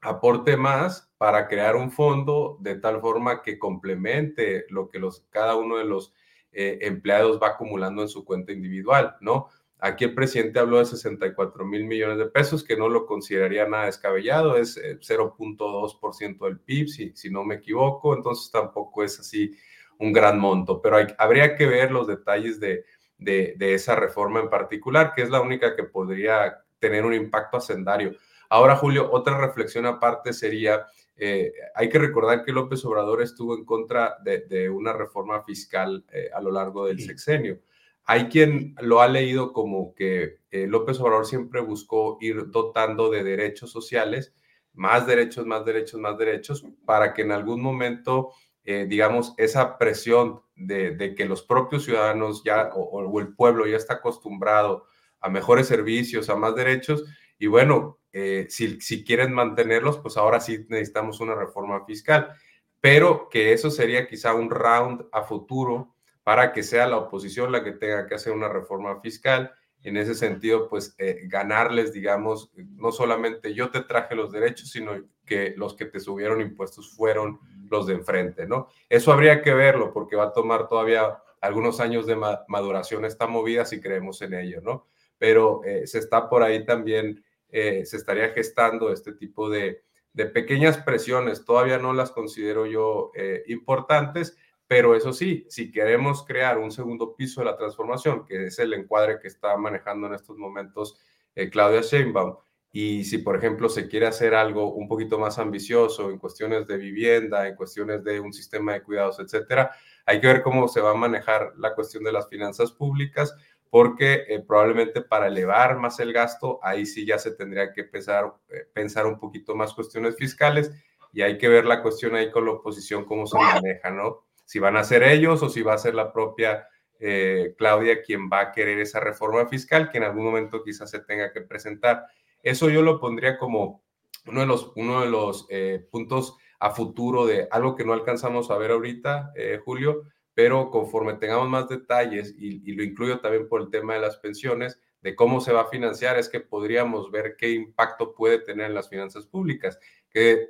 [0.00, 5.76] aporte más para crear un fondo de tal forma que complemente lo que cada uno
[5.76, 6.14] de los
[6.52, 9.48] eh, empleados va acumulando en su cuenta individual, ¿no?
[9.78, 13.86] Aquí el presidente habló de 64 mil millones de pesos, que no lo consideraría nada
[13.86, 19.56] descabellado, es 0.2% eh, del PIB, si, no me equivoco, entonces tampoco es así
[19.98, 22.84] un gran monto, pero habría que ver los detalles de,
[23.16, 28.12] de, esa reforma en particular, que es la única que podría tener un impacto hacendario.
[28.50, 30.86] Ahora, Julio, otra reflexión aparte sería,
[31.16, 36.28] eh, hay que recordar que López Obrador estuvo en contra de, una reforma fiscal eh,
[36.34, 37.60] a lo largo del sexenio.
[38.04, 43.22] Hay quien lo ha leído como que eh, López Obrador siempre buscó ir dotando de
[43.22, 44.34] derechos sociales,
[44.72, 48.32] más derechos, más derechos, más derechos, para que en algún momento,
[48.64, 53.94] eh, digamos, esa presión de, que los propios ciudadanos ya o, el pueblo ya está
[53.94, 54.86] acostumbrado
[55.20, 57.04] a mejores servicios, a más derechos,
[57.38, 62.34] y bueno, eh, si, si quieren mantenerlos, pues ahora sí necesitamos una reforma fiscal,
[62.80, 67.64] pero que eso sería quizá un round a futuro para que sea la oposición la
[67.64, 69.52] que tenga que hacer una reforma fiscal.
[69.82, 74.92] En ese sentido, pues eh, ganarles, digamos, no solamente yo te traje los derechos, sino
[75.24, 78.68] que los que te subieron impuestos fueron los de enfrente, ¿no?
[78.88, 82.16] Eso habría que verlo porque va a tomar todavía algunos años de
[82.48, 84.86] maduración esta movida si creemos en ello, ¿no?
[85.18, 89.82] Pero eh, se está por ahí también, eh, se estaría gestando este tipo de,
[90.12, 91.44] de, pequeñas presiones.
[91.44, 93.12] Todavía no las considero yo
[93.46, 94.36] importantes,
[94.70, 98.72] pero eso sí, si queremos crear un segundo piso de la transformación, que es el
[98.72, 100.96] encuadre que está manejando en estos momentos
[101.34, 102.36] eh, Claudia Sheinbaum,
[102.70, 106.76] y si, por ejemplo, se quiere hacer algo un poquito más ambicioso en cuestiones de
[106.76, 109.72] vivienda, en cuestiones de un sistema de cuidados, etcétera,
[110.06, 113.34] hay que ver cómo se va a manejar la cuestión de las finanzas públicas,
[113.70, 118.34] porque eh, probablemente para elevar más el gasto, ahí sí ya se tendría que empezar,
[118.48, 120.72] eh, pensar un poquito más cuestiones fiscales
[121.12, 124.26] y hay que ver la cuestión ahí con la oposición, cómo se maneja, ¿no?
[124.44, 126.66] si van a ser ellos o si va a ser la propia
[126.98, 130.98] eh, Claudia quien va a querer esa reforma fiscal que en algún momento quizás se
[130.98, 132.06] tenga que presentar.
[132.42, 133.84] Eso yo lo pondría como
[134.26, 135.46] uno de los, uno de los
[135.92, 139.32] puntos a futuro de algo que no alcanzamos a ver ahorita,
[139.64, 140.02] Julio,
[140.40, 144.80] pero conforme tengamos más detalles, y, lo incluyo también por el tema de las pensiones,
[145.02, 148.74] de cómo se va a financiar, es que podríamos ver qué impacto puede tener en
[148.74, 149.78] las finanzas públicas.
[150.10, 150.48] Que,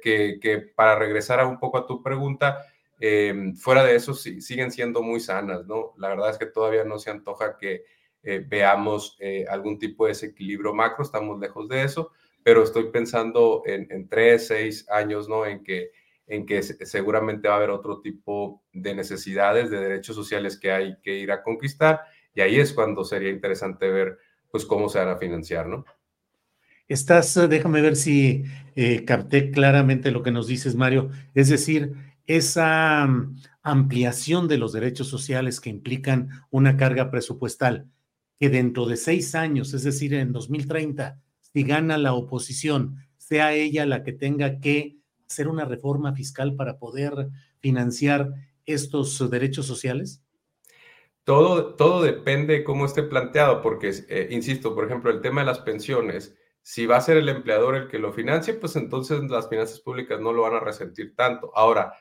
[0.77, 2.65] para regresar un poco a tu pregunta,
[3.01, 5.95] Em, fuera de eso, sí, siguen siendo muy sanas, ¿no?
[5.97, 7.85] La verdad es que todavía no se antoja que
[8.23, 13.63] eh, veamos eh, algún tipo de desequilibrio macro, estamos lejos de eso, pero estoy pensando
[13.65, 15.47] en, tres, seis años, ¿no?
[15.47, 15.93] En que,
[16.31, 20.97] en que seguramente va a haber otro tipo de necesidades, de derechos sociales que hay
[21.03, 24.17] que ir a conquistar, y ahí es cuando sería interesante ver,
[24.49, 25.85] pues, cómo se van a financiar, ¿no?
[26.87, 28.45] Estás, déjame ver si
[28.77, 31.11] eh, capté claramente lo que nos dices, Mario.
[31.35, 31.95] Es decir,
[32.27, 37.87] esa mm, ampliación de los derechos sociales que implican una carga presupuestal,
[38.39, 43.85] que dentro de seis años, es decir, en 2030, si gana la oposición, sea ella
[43.85, 45.00] la que tenga que
[45.31, 47.29] hacer una reforma fiscal para poder
[47.61, 48.33] financiar
[48.67, 50.23] estos derechos sociales?
[51.25, 55.47] Todo, todo depende de cómo esté planteado, porque, eh, insisto, por ejemplo, el tema de
[55.47, 59.49] las pensiones, si va a ser el empleador el que lo financie, pues entonces las
[59.49, 61.53] finanzas públicas no lo van a resentir tanto.
[61.55, 61.95] Ahora,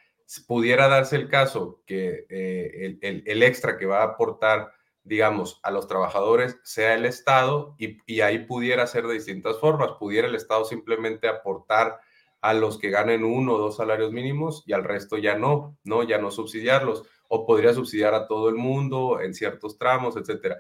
[0.48, 4.72] pudiera darse el caso que eh, el, extra que va a aportar,
[5.04, 9.92] digamos, a los trabajadores sea el Estado y, ahí pudiera ser de distintas formas.
[10.00, 12.00] Pudiera el Estado simplemente aportar
[12.42, 16.04] a los que ganen uno o dos salarios mínimos y al resto ya no, ¿no?
[16.04, 17.04] Ya no subsidiarlos.
[17.28, 20.58] O podría subsidiar a todo el mundo en ciertos tramos, etcétera.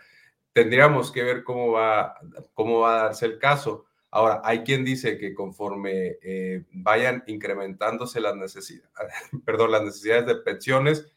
[0.53, 2.15] Tendríamos que ver cómo va,
[2.53, 3.85] cómo va a darse el caso.
[4.11, 8.91] Ahora, hay quien dice que conforme eh, vayan incrementándose las necesidades,
[9.45, 11.11] perdón, las necesidades de pensiones,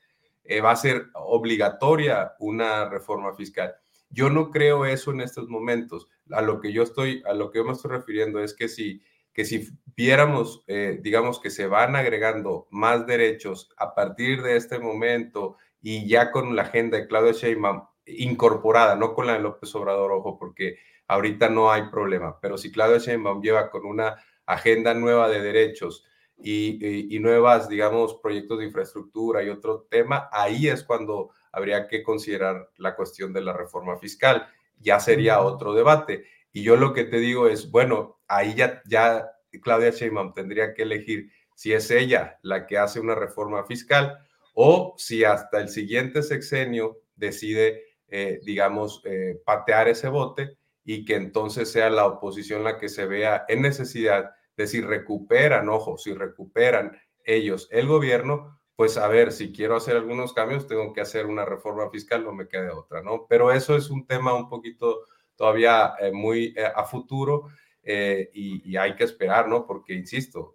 [0.45, 3.75] eh, va a ser obligatoria una reforma fiscal.
[4.11, 6.09] Yo no creo eso en estos momentos.
[6.31, 9.03] A lo que yo estoy, a lo que yo me estoy refiriendo es que si,
[9.33, 14.79] que si viéramos, eh, digamos que se van agregando más derechos a partir de este
[14.79, 19.75] momento y ya con la agenda de Claudia Sheinbaum incorporada, no con la de López
[19.75, 24.17] Obrador, ojo, porque ahorita no hay problema, pero si Claudia Sheinbaum lleva con una
[24.47, 26.05] agenda nueva de derechos
[26.37, 32.03] y, y, nuevas, digamos, proyectos de infraestructura y otro tema, ahí es cuando habría que
[32.03, 34.49] considerar la cuestión de la reforma fiscal.
[34.81, 36.25] Ya sería otro debate.
[36.53, 39.31] Y yo lo que te digo es, bueno, ahí ya, ya
[39.63, 44.19] Claudia Sheinbaum tendría que elegir si es ella la que hace una reforma fiscal
[44.55, 51.15] o si hasta el siguiente sexenio decide, eh, digamos, eh, patear ese bote y que
[51.15, 56.13] entonces sea la oposición la que se vea en necesidad de si recuperan, ojo, si
[56.13, 61.27] recuperan ellos el gobierno, pues a ver, si quiero hacer algunos cambios, tengo que hacer
[61.27, 63.27] una reforma fiscal, no me quede otra, ¿no?
[63.29, 65.05] Pero eso es un tema un poquito
[65.37, 67.49] todavía eh, muy eh, a futuro
[67.83, 69.67] eh, y, hay que esperar, ¿no?
[69.67, 70.55] Porque, insisto,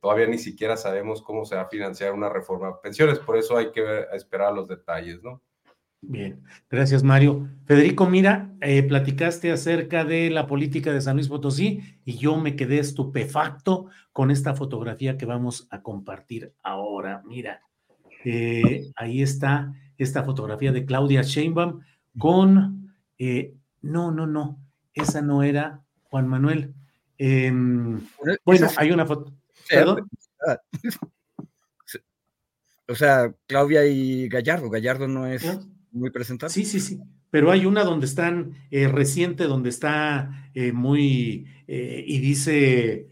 [0.00, 3.56] todavía ni siquiera sabemos cómo se va a financiar una reforma de pensiones, por eso
[3.56, 5.42] hay que esperar los detalles, ¿no?
[6.02, 7.48] Bien, gracias Mario.
[7.66, 12.56] Federico, mira, eh, platicaste acerca de la política de San Luis Potosí y yo me
[12.56, 17.22] quedé estupefacto con esta fotografía que vamos a compartir ahora.
[17.26, 17.60] Mira,
[18.24, 21.80] eh, ahí está esta fotografía de Claudia Sheinbaum
[22.18, 24.58] con, eh, no, no, no,
[24.94, 26.74] esa no era Juan Manuel.
[27.16, 28.00] Em,
[28.44, 29.32] bueno, hay una foto.
[29.68, 30.08] ¿Perdón?
[32.88, 34.68] O sea, Claudia y Gallardo.
[34.68, 35.60] Gallardo no es
[35.92, 36.52] muy presentable.
[36.52, 36.98] Sí, sí, sí.
[37.30, 43.06] Pero hay una donde están, eh, reciente, donde está eh, muy, eh, y dice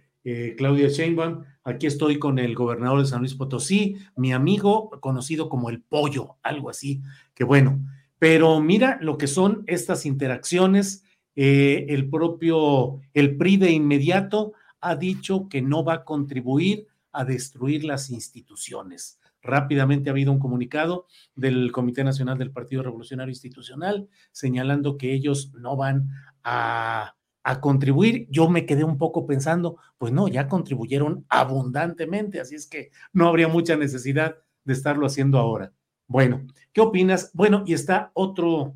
[0.58, 5.70] Claudia Sheinbaum, aquí estoy con el gobernador de San Luis Potosí, mi amigo conocido como
[5.70, 7.00] el pollo, algo así,
[7.34, 7.80] que bueno.
[8.18, 11.04] Pero mira lo que son estas interacciones.
[11.40, 17.84] El propio, el PRI de inmediato ha dicho que no va a contribuir a destruir
[17.84, 19.18] las instituciones.
[19.42, 25.52] Rápidamente ha habido un comunicado del Comité Nacional del Partido Revolucionario Institucional señalando que ellos
[25.54, 26.08] no van
[26.42, 27.14] a,
[27.62, 28.26] contribuir.
[28.30, 33.26] Yo me quedé un poco pensando, pues no, ya contribuyeron abundantemente, así es que no
[33.26, 35.72] habría mucha necesidad de estarlo haciendo ahora.
[36.06, 37.30] Bueno, ¿qué opinas?
[37.32, 38.74] Bueno, y está otro,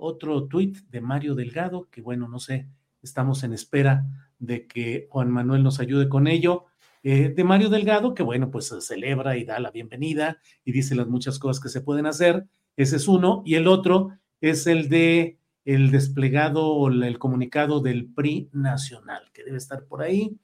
[0.00, 2.68] otro tuit de Mario Delgado, que bueno, no sé,
[3.02, 4.04] estamos en espera
[4.38, 6.64] de que Juan Manuel nos ayude con ello.
[7.02, 11.06] Eh, de Mario Delgado, que bueno, pues celebra y da la bienvenida y dice las
[11.06, 12.46] muchas cosas que se pueden hacer.
[12.76, 13.42] Ese es uno.
[13.46, 19.44] Y el otro es el de el desplegado o el comunicado del PRI nacional, que
[19.44, 20.36] debe estar por ahí.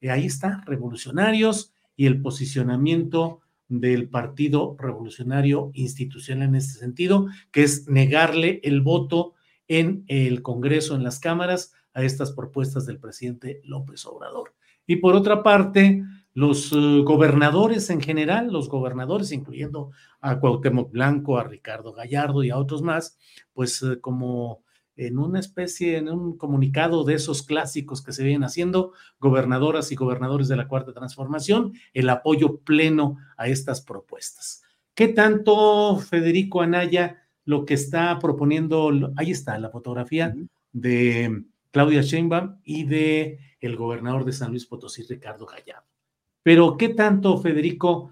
[0.00, 7.62] Eh, ahí está, revolucionarios y el posicionamiento del Partido Revolucionario Institucional en este sentido, que
[7.62, 9.34] es negarle el voto
[9.68, 14.54] en el Congreso, en las cámaras, a estas propuestas del presidente López Obrador.
[14.86, 16.02] Y por otra parte,
[16.34, 22.50] los eh, gobernadores en general, los gobernadores, incluyendo a Cuauhtémoc Blanco, a Ricardo Gallardo y
[22.50, 23.16] a otros más,
[23.52, 24.63] pues eh, como
[24.96, 29.96] en una especie, en un comunicado de esos clásicos que se vienen haciendo, gobernadoras y
[29.96, 34.62] gobernadores de la Cuarta Transformación, el apoyo pleno a estas propuestas.
[34.94, 40.34] ¿Qué tanto, Federico Anaya, lo que está proponiendo, ahí está la fotografía
[40.72, 45.88] de Claudia Sheinbaum y de el gobernador de San Luis Potosí, Ricardo Gallardo.
[46.42, 48.10] Pero, ¿qué tanto, Federico?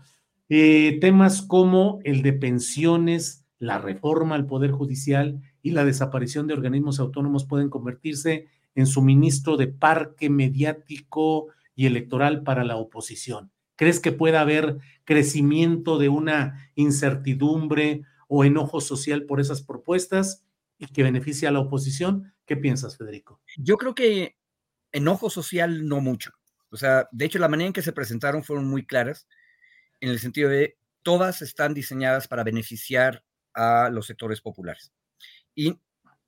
[0.48, 6.54] Eh, temas como el de pensiones, la reforma al Poder Judicial y la desaparición de
[6.54, 13.50] organismos autónomos pueden convertirse en suministro de parque mediático y electoral para la oposición.
[13.76, 20.44] ¿Crees que pueda haber crecimiento de una incertidumbre o enojo social por esas propuestas
[20.78, 22.34] y que beneficie a la oposición?
[22.46, 23.40] ¿Qué piensas, Federico?
[23.56, 24.36] Yo creo que
[24.92, 26.32] enojo social no mucho.
[26.70, 29.26] O sea, de hecho, la manera en que se presentaron fueron muy claras,
[30.00, 34.92] en el sentido de todas están diseñadas para beneficiar a los sectores populares.
[35.54, 35.78] Y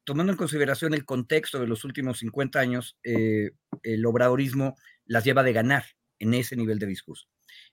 [0.04, 3.52] tomando en consideración el contexto de los últimos 50 años, eh,
[3.82, 5.84] el obradorismo las lleva de ganar
[6.18, 7.26] en ese nivel de discurso.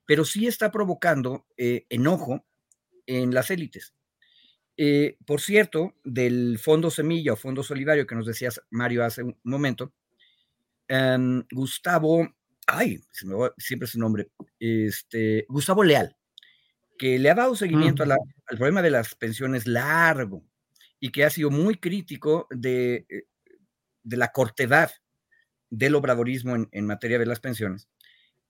[0.06, 2.46] Pero sí está provocando eh, enojo
[3.06, 3.94] en las élites.
[4.78, 9.38] Eh, por cierto, del Fondo Semilla o Fondo Solidario que nos decías, Mario, hace un
[9.44, 9.94] momento,
[10.94, 12.28] Em, Gustavo
[12.68, 13.00] ay,
[13.58, 14.30] siempre su nombre,
[14.60, 16.18] este, Gustavo Leal,
[16.98, 18.18] que le ha dado seguimiento al
[18.58, 20.44] problema de las pensiones largo
[21.02, 23.26] y que ha sido muy crítico de, eh,
[24.04, 24.92] de la cortedad
[25.70, 27.90] del obradorismo en, en, materia de las pensiones.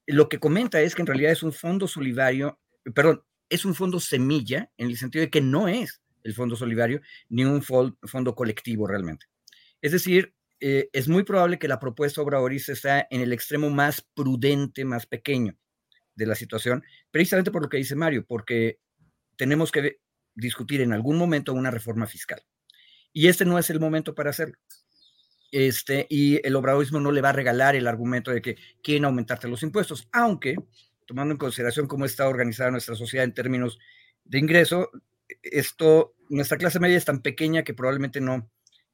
[0.06, 2.60] Lo que comenta es que en realidad es un fondo solidario,
[2.94, 7.02] perdón, es un fondo semilla en el sentido de que no es el fondo solidario
[7.30, 9.26] ni un fondo colectivo realmente.
[9.82, 14.06] Es decir, eh, es muy probable que la propuesta obradorista está en el extremo más
[14.14, 15.58] prudente, más pequeño
[16.16, 18.80] de la situación, precisamente por lo que dice Mario, porque
[19.38, 20.00] tenemos que
[20.36, 22.42] discutir en algún momento una reforma fiscal.
[23.14, 24.56] Y este no es el momento para hacerlo.
[25.52, 29.50] Este, y el obradorismo no le va a regalar el argumento de que quieren aumentarte
[29.50, 30.56] los impuestos, aunque,
[31.06, 33.78] tomando en consideración cómo está organizada nuestra sociedad en términos
[34.24, 34.90] de ingreso,
[35.42, 38.50] esto, nuestra clase media es tan pequeña que probablemente no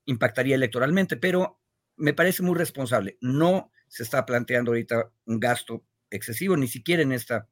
[0.06, 1.60] impactaría electoralmente, pero
[1.96, 3.18] me parece muy responsable.
[3.22, 7.48] No se está planteando ahorita un gasto excesivo, ni siquiera en esta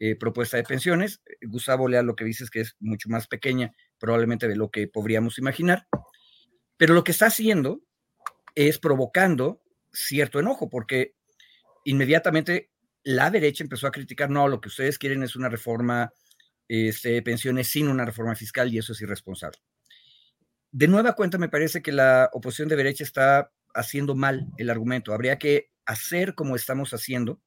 [0.00, 1.20] eh, propuesta de pensiones.
[1.42, 4.88] Gustavo Leal lo que dice es que es mucho más pequeña probablemente de lo que
[4.88, 5.86] podríamos imaginar,
[6.78, 7.82] pero lo que está haciendo
[8.54, 11.14] es provocando cierto enojo, porque
[11.84, 12.70] inmediatamente
[13.02, 16.12] la derecha empezó a criticar, no, lo que ustedes quieren es una reforma
[16.66, 19.58] este, de pensiones sin una reforma fiscal y eso es irresponsable.
[20.72, 25.12] De nueva cuenta, me parece que la oposición de derecha está haciendo mal el argumento.
[25.12, 27.42] Habría que hacer como estamos haciendo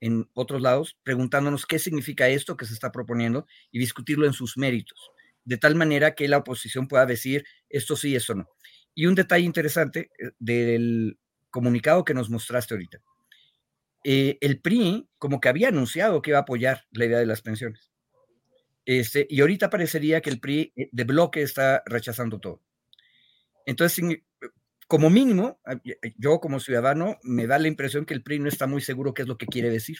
[0.00, 4.56] en otros lados, preguntándonos qué significa esto que se está proponiendo y discutirlo en sus
[4.56, 5.10] méritos,
[5.44, 8.48] de tal manera que la oposición pueda decir esto sí, esto no.
[8.94, 11.18] Y un detalle interesante eh, del
[11.50, 13.00] comunicado que nos mostraste ahorita.
[14.04, 17.42] Eh, el PRI como que había anunciado que iba a apoyar la idea de las
[17.42, 17.90] pensiones.
[18.84, 22.60] Este, y ahorita parecería que el PRI eh, de bloque está rechazando todo.
[23.66, 24.04] Entonces,
[24.88, 25.60] como mínimo,
[26.16, 29.22] yo como ciudadano me da la impresión que el PRI no está muy seguro qué
[29.22, 29.98] es lo que quiere decir.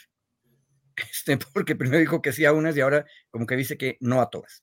[1.11, 4.21] Este, porque primero dijo que sí a unas y ahora como que dice que no
[4.21, 4.63] a todas.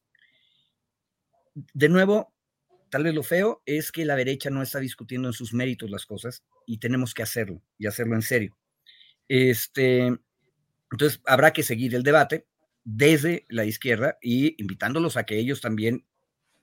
[1.74, 2.34] De nuevo,
[2.90, 6.06] tal vez lo feo es que la derecha no está discutiendo en sus méritos las
[6.06, 8.58] cosas y tenemos que hacerlo y hacerlo en serio.
[9.28, 10.18] Este,
[10.92, 12.46] entonces, habrá que seguir el debate
[12.84, 16.06] desde la izquierda y invitándolos a que ellos también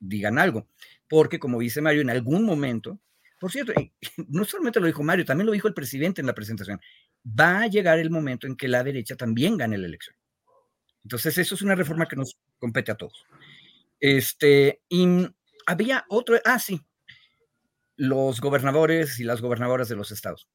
[0.00, 0.68] digan algo.
[1.08, 3.00] Porque, como dice Mario, en algún momento,
[3.38, 3.72] por cierto,
[4.28, 6.80] no solamente lo dijo Mario, también lo dijo el presidente en la presentación,
[7.24, 10.16] va a llegar el momento en que la derecha también gane la elección.
[11.04, 13.24] Entonces, eso es una reforma que nos compete a todos.
[14.00, 15.06] Este, y
[15.66, 16.80] había otro, ah, sí,
[17.96, 20.48] los gobernadores y las gobernadoras de los estados.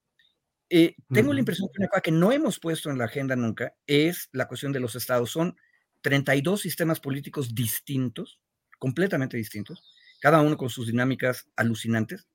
[0.70, 3.76] Eh, tengo la impresión que una cosa que no hemos puesto en la agenda nunca
[3.86, 5.30] es la cuestión de los estados.
[5.30, 5.56] Son
[6.02, 8.40] 32 sistemas políticos distintos,
[8.80, 9.84] completamente distintos,
[10.20, 12.28] cada uno con sus dinámicas alucinantes.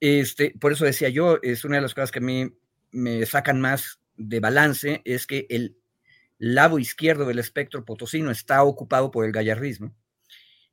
[0.00, 2.50] Este, por eso decía yo, es una de las cosas que a mí
[2.90, 5.76] me sacan más de balance, es que el
[6.38, 9.94] lado izquierdo del espectro potosino está ocupado por el gallardismo,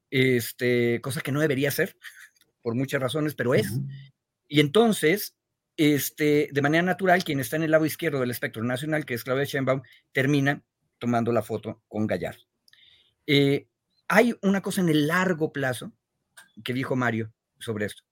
[0.10, 1.98] este, cosa que no debería ser,
[2.62, 3.68] por muchas razones, pero es.
[4.48, 5.36] Y entonces,
[5.76, 9.24] este, de manera natural, quien está en el lado izquierdo del espectro nacional, que es
[9.24, 9.82] Claudia Sheinbaum,
[10.14, 10.64] termina
[11.00, 12.44] tomando la foto con Gallardo.
[13.26, 13.68] Eh,
[14.08, 15.92] hay una cosa en el largo plazo
[16.64, 18.07] que dijo Mario sobre esto.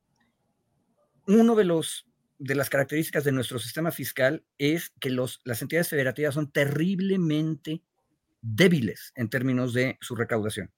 [1.27, 2.05] Uno de los
[2.37, 7.81] de las características de nuestro sistema fiscal es que los, las entidades federativas son terriblemente
[8.41, 10.71] débiles en términos de su recaudación.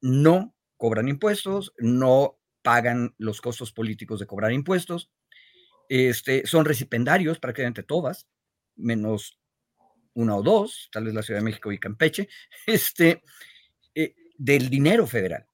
[0.00, 5.10] No cobran impuestos, no pagan los costos políticos de cobrar impuestos,
[5.88, 8.28] este, son recipendarios prácticamente todas,
[8.76, 9.38] menos
[10.14, 12.28] una o dos, tal vez la Ciudad de México y Campeche,
[12.66, 13.22] este,
[13.94, 15.46] eh, del dinero federal.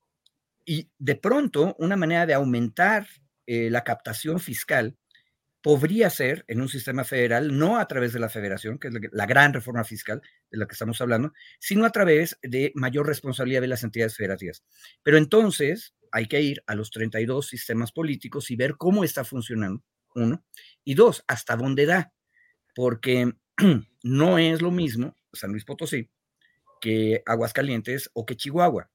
[0.65, 3.07] Y de pronto, una manera de aumentar
[3.47, 4.97] eh, la captación fiscal
[5.63, 9.27] podría ser en un sistema federal, no a través de la federación, que es la
[9.27, 13.67] gran reforma fiscal de la que estamos hablando, sino a través de mayor responsabilidad de
[13.67, 14.63] las entidades federativas.
[15.03, 19.83] Pero entonces hay que ir a los 32 sistemas políticos y ver cómo está funcionando
[20.15, 20.45] uno,
[20.85, 22.13] y dos, hasta dónde da,
[22.75, 23.33] porque
[24.05, 26.09] no es lo mismo San Luis Potosí
[26.81, 28.91] que Aguascalientes o que Chihuahua.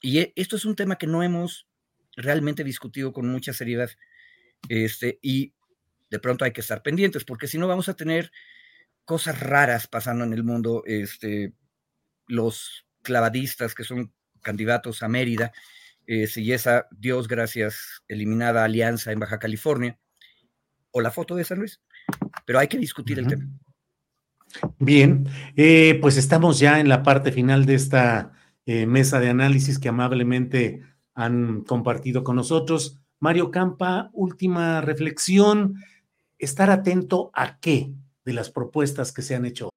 [0.00, 1.68] Y e, esto es un tema que no hemos
[2.16, 3.90] realmente discutido con mucha seriedad.
[4.68, 5.54] Este, y
[6.10, 8.30] de pronto hay que estar pendientes, porque si no vamos a tener
[9.04, 10.82] cosas raras pasando en el mundo.
[10.86, 11.54] Este,
[12.26, 15.52] los clavadistas que son candidatos a Mérida,
[16.06, 19.98] eh, si esa, Dios gracias, eliminada alianza en Baja California,
[20.90, 21.80] o la foto de San Luis,
[22.44, 23.44] pero hay que discutir el tema.
[24.78, 28.32] Bien, eh, pues estamos ya en la parte final de esta
[28.66, 30.82] eh, mesa de análisis que amablemente
[31.14, 32.98] han compartido con nosotros.
[33.20, 35.76] Mario Campa, última reflexión.
[36.42, 37.94] estar atento a qué
[38.24, 39.70] de las propuestas que se han hecho.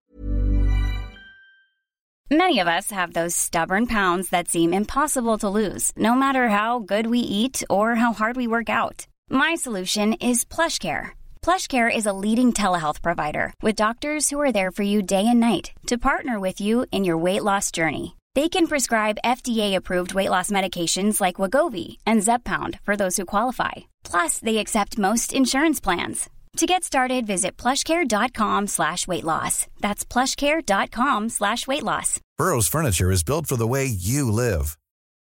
[2.32, 6.80] Many of us have those stubborn pounds that seem impossible to lose, no matter how
[6.80, 9.06] good we eat or how hard we work out.
[9.30, 11.12] My solution is PlushCare.
[11.44, 15.40] PlushCare is a leading telehealth provider with doctors who are there for you day and
[15.40, 18.16] night to partner with you in your weight loss journey.
[18.36, 23.72] They can prescribe FDA-approved weight loss medications like Wagovi and Zepbound for those who qualify.
[24.04, 26.30] Plus, they accept most insurance plans.
[26.58, 29.68] To get started, visit plushcare.com slash weight loss.
[29.80, 32.20] That's plushcare.com slash weight loss.
[32.38, 34.78] Burrow's furniture is built for the way you live.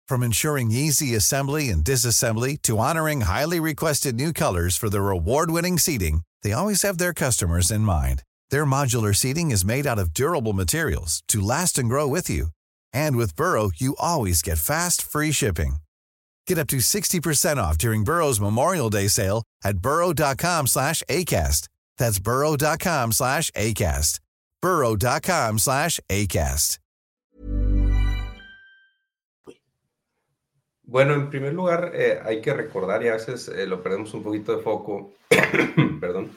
[0.06, 5.78] From ensuring easy assembly and disassembly to honoring highly requested new colors for their award-winning
[5.78, 8.22] seating, they always have their customers in mind.
[8.50, 12.48] Their modular seating is made out of durable materials to last and grow with you.
[12.94, 15.76] And with Burrow, you always get fast, free shipping.
[16.46, 21.68] Get up to 60% off during Burrow's Memorial Day sale at burrow.com slash ACAST.
[21.96, 24.20] That's burrow.com slash ACAST.
[24.60, 26.78] burrow.com slash ACAST.
[30.90, 34.24] Bueno, en primer lugar, eh, hay que recordar, y a veces eh, lo perdemos un
[34.24, 35.12] poquito de foco,
[36.00, 36.32] perdón,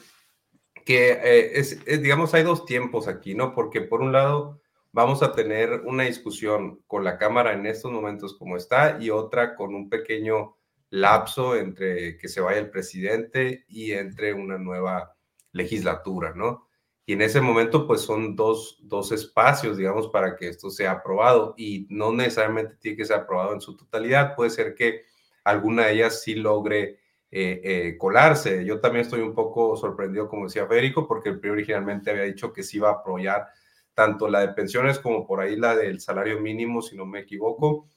[0.84, 3.52] que eh, es, es, digamos, hay dos tiempos aquí, ¿no?
[3.52, 4.60] Porque por un lado
[4.94, 9.56] vamos a tener una discusión con la Cámara en estos momentos como está y otra
[9.56, 10.56] con un pequeño
[10.90, 15.16] lapso entre que se vaya el presidente y entre una nueva
[15.50, 16.68] legislatura, ¿no?
[17.06, 21.54] Y en ese momento, pues son dos, dos espacios, digamos, para que esto sea aprobado
[21.58, 25.02] y no necesariamente tiene que ser aprobado en su totalidad, puede ser que
[25.42, 27.00] alguna de ellas sí logre
[27.32, 28.64] eh, eh, colarse.
[28.64, 32.52] Yo también estoy un poco sorprendido, como decía Federico, porque el PRI originalmente había dicho
[32.52, 33.48] que sí iba a apoyar
[33.94, 37.88] tanto la de pensiones como por ahí la del salario mínimo, si no me equivoco.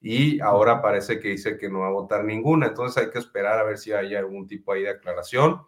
[0.00, 2.66] Y ahora parece que dice que no va a votar ninguna.
[2.68, 5.62] Entonces hay que esperar a ver si hay algún tipo ahí de aclaración.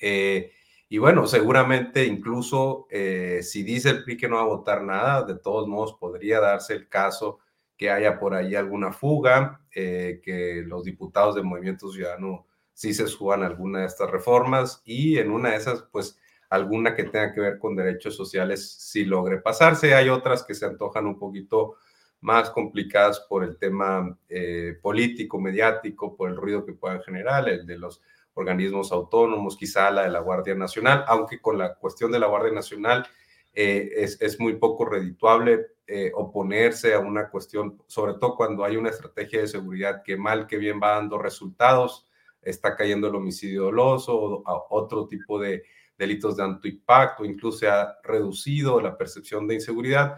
[0.00, 0.52] Eh,
[0.88, 5.22] y bueno, seguramente incluso eh, si dice el PRI que no va a votar nada,
[5.22, 7.38] de todos modos podría darse el caso
[7.76, 13.06] que haya por ahí alguna fuga, eh, que los diputados del Movimiento Ciudadano sí se
[13.06, 16.18] suban alguna de estas reformas y en una de esas, pues
[16.50, 19.94] alguna que tenga que ver con derechos sociales si logre pasarse.
[19.94, 21.76] Hay otras que se antojan un poquito
[22.20, 27.66] más complicadas por el tema eh, político, mediático, por el ruido que puedan generar, el
[27.66, 28.02] de los
[28.34, 32.52] organismos autónomos, quizá la de la Guardia Nacional, aunque con la cuestión de la Guardia
[32.52, 33.06] Nacional
[33.54, 38.76] eh, es, es, muy poco redituable eh, oponerse a una cuestión, sobre todo cuando hay
[38.76, 42.06] una estrategia de seguridad que mal que bien va dando resultados,
[42.42, 45.64] está cayendo el homicidio doloso o otro tipo de
[46.00, 50.16] delitos de alto impacto, incluso se ha reducido la percepción de inseguridad.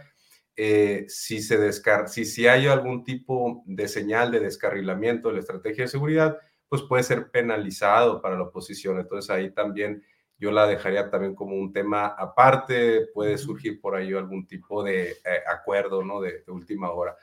[0.54, 5.40] Eh, si, se descar si, si hay algún tipo de señal de descarrilamiento de la
[5.40, 9.00] estrategia de seguridad, pues puede ser penalizado para la oposición.
[9.00, 10.04] Entonces ahí también
[10.38, 15.10] yo la dejaría también como un tema aparte, puede surgir por ahí algún tipo de
[15.10, 16.20] eh, acuerdo, ¿no?
[16.20, 17.16] De, de, última hora.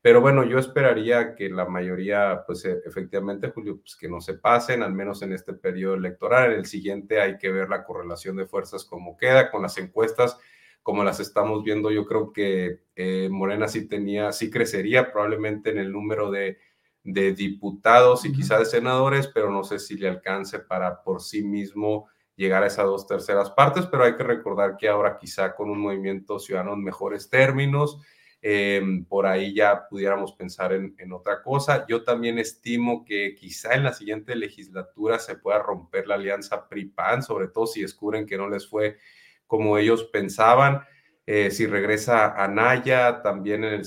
[0.00, 4.34] Pero bueno, yo esperaría que la mayoría, pues e, efectivamente, Julio, pues que no se
[4.34, 6.52] pasen, al menos en este periodo electoral.
[6.52, 10.38] En el siguiente hay que ver la correlación de fuerzas como queda con las encuestas,
[10.82, 11.90] como las estamos viendo.
[11.90, 16.58] Yo creo que eh, Morena sí tenía, sí crecería probablemente en el número de,
[17.02, 21.42] de diputados y quizá de senadores, pero no sé si le alcance para por sí
[21.42, 25.70] mismo llegar a esas dos terceras partes, pero hay que recordar que ahora quizá con
[25.70, 28.00] un movimiento ciudadano en mejores términos,
[28.40, 31.86] eh, por ahí ya pudiéramos pensar en, otra cosa.
[31.88, 37.22] Yo también estimo que quizá en la siguiente legislatura se pueda romper la alianza PRI-PAN,
[37.22, 38.98] sobre todo si descubren que no les fue
[39.46, 40.82] como ellos pensaban.
[41.26, 43.82] Eh, si regresa Anaya, también en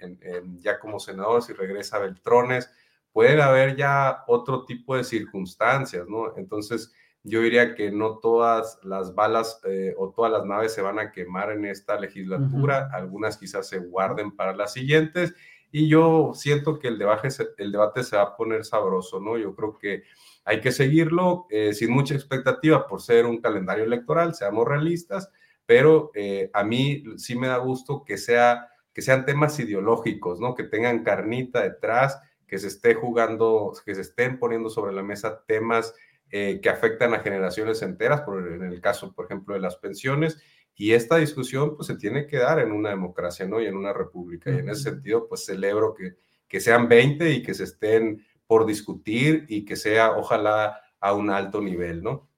[0.00, 2.70] el, ya como senador, si regresa Beltrones,
[3.12, 6.36] puede haber ya otro tipo de circunstancias, ¿no?
[6.36, 6.92] Entonces,
[7.22, 11.12] yo diría que no todas las balas eh, o todas las naves se van a
[11.12, 12.94] quemar en esta legislatura, uh -huh.
[12.94, 15.34] algunas quizás se guarden para las siguientes
[15.72, 19.38] y yo siento que el debate, el debate se va a poner sabroso, ¿no?
[19.38, 20.02] Yo creo que
[20.44, 25.30] hay que seguirlo eh, sin mucha expectativa por ser un calendario electoral, seamos realistas,
[25.66, 30.54] pero eh, a mí sí me da gusto que, sea, que sean temas ideológicos, ¿no?
[30.54, 35.44] Que tengan carnita detrás, que se esté jugando, que se estén poniendo sobre la mesa
[35.46, 35.94] temas
[36.30, 40.38] eh, que afectan a generaciones enteras, por, en el caso, por ejemplo, de las pensiones,
[40.74, 43.60] y esta discusión pues se tiene que dar en una democracia, ¿no?
[43.60, 46.14] Y en una república, y en ese sentido pues celebro que,
[46.48, 51.30] que sean 20 y que se estén por discutir y que sea, ojalá, a un
[51.30, 52.28] alto nivel, ¿no?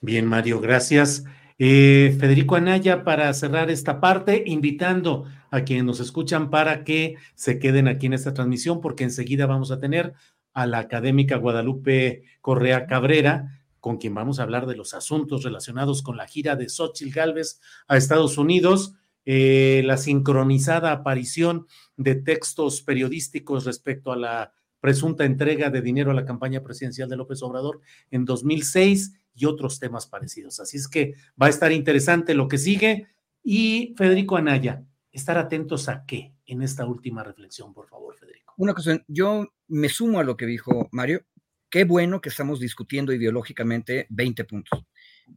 [0.00, 1.24] Bien, Mario, gracias.
[1.58, 7.58] Eh, Federico Anaya, para cerrar esta parte, invitando a quienes nos escuchan para que se
[7.58, 10.14] queden aquí en esta transmisión, porque enseguida vamos a tener
[10.54, 16.00] a la académica Guadalupe Correa Cabrera con quien vamos a hablar de los asuntos relacionados
[16.00, 18.94] con la gira de Xochitl Galvez a Estados Unidos,
[19.26, 21.66] eh, la sincronizada aparición
[21.98, 27.16] de textos periodísticos respecto a la presunta entrega de dinero a la campaña presidencial de
[27.16, 30.60] López Obrador en 2006 y otros temas parecidos.
[30.60, 33.08] Así es que va a estar interesante lo que sigue.
[33.42, 34.82] Y Federico Anaya,
[35.14, 38.52] estar atentos a qué en esta última reflexión, por favor, Federico.
[38.56, 41.24] Una cosa, yo me sumo a lo que dijo Mario.
[41.70, 44.84] Qué bueno que estamos discutiendo ideológicamente 20 puntos.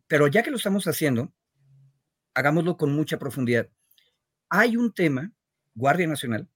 [0.07, 1.31] Pero ya que lo estamos haciendo,
[2.33, 3.69] hagámoslo con mucha profundidad.
[4.49, 5.31] Hay un tema,
[5.75, 6.49] Guardia Nacional,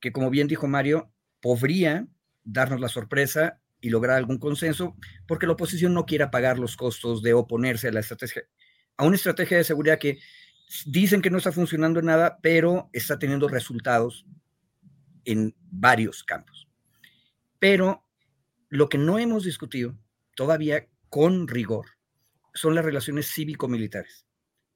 [0.00, 2.06] que como bien dijo Mario, podría
[2.44, 7.22] darnos la sorpresa y lograr algún consenso, porque la oposición no quiera pagar los costos
[7.22, 8.42] de oponerse a la estrategia,
[8.96, 10.18] a una estrategia de seguridad que
[10.86, 14.26] dicen que no está funcionando nada, pero está teniendo resultados
[15.24, 16.68] en varios campos.
[17.58, 18.06] Pero
[18.68, 19.98] lo que no hemos discutido
[20.34, 21.86] todavía con rigor
[22.54, 24.26] son las relaciones cívico-militares.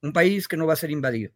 [0.01, 1.32] Un país que no va a ser invadido,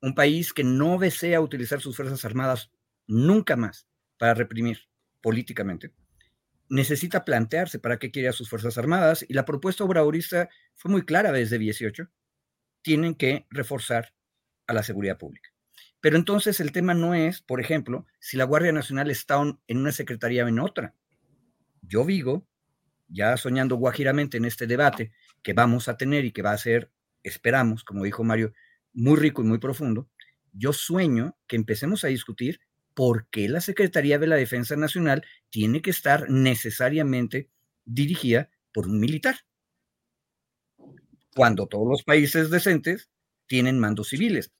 [0.00, 2.70] un país que no desea utilizar sus Fuerzas Armadas
[3.06, 3.86] nunca más
[4.18, 4.78] para reprimir,
[5.20, 5.92] políticamente,
[6.68, 11.02] necesita plantearse para qué quiere a sus Fuerzas Armadas y la propuesta obradorista fue muy
[11.02, 12.08] clara desde 18.
[12.82, 14.14] Tienen que reforzar
[14.66, 15.50] a la seguridad pública.
[16.00, 19.92] Pero entonces el tema no es, por ejemplo, si la Guardia Nacional está en una
[19.92, 20.94] secretaría o en otra.
[21.82, 22.46] Yo digo,
[23.08, 25.12] ya soñando guajiramente en este debate
[25.42, 26.90] que vamos a tener y que va a ser,
[27.22, 28.54] esperamos, como dijo Mario,
[28.92, 30.08] muy rico y muy profundo,
[30.52, 32.60] yo sueño que empecemos a discutir
[32.94, 37.50] ¿por qué la Secretaría de la Defensa Nacional tiene que estar necesariamente
[37.84, 39.36] dirigida por un militar?
[41.34, 43.10] Cuando todos los países decentes
[43.46, 44.52] tienen mandos civiles.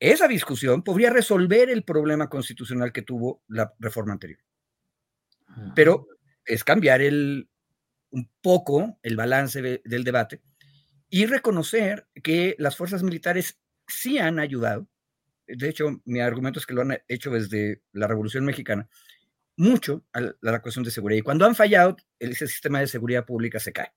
[0.00, 4.40] Esa discusión podría resolver el problema constitucional que tuvo la reforma anterior.
[5.74, 6.06] Pero
[6.44, 7.48] es cambiar el,
[8.10, 10.40] un poco el balance del debate
[11.08, 14.88] y reconocer que las fuerzas militares sí han ayudado
[15.48, 18.88] de hecho, mi argumento es que lo han hecho desde la Revolución Mexicana,
[19.56, 21.18] mucho a la, cuestión de seguridad.
[21.18, 23.92] Y cuando han fallado, ese sistema de seguridad pública se cae.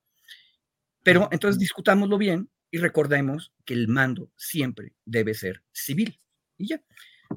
[1.03, 6.19] Pero entonces discutámoslo bien y recordemos que el mando siempre debe ser civil.
[6.57, 6.81] Y ya,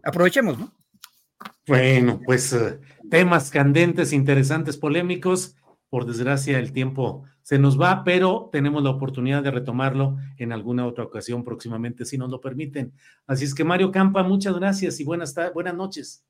[0.02, 0.72] aprovechemos, ¿no?
[1.66, 2.78] Bueno, pues eh,
[3.10, 5.56] temas candentes, interesantes, polémicos.
[5.88, 10.86] Por desgracia, el tiempo se nos va, pero tenemos la oportunidad de retomarlo en alguna
[10.86, 12.92] otra ocasión próximamente, si nos lo permiten.
[13.26, 16.24] Así es que Mario Campa, muchas gracias y buenas, buenas noches.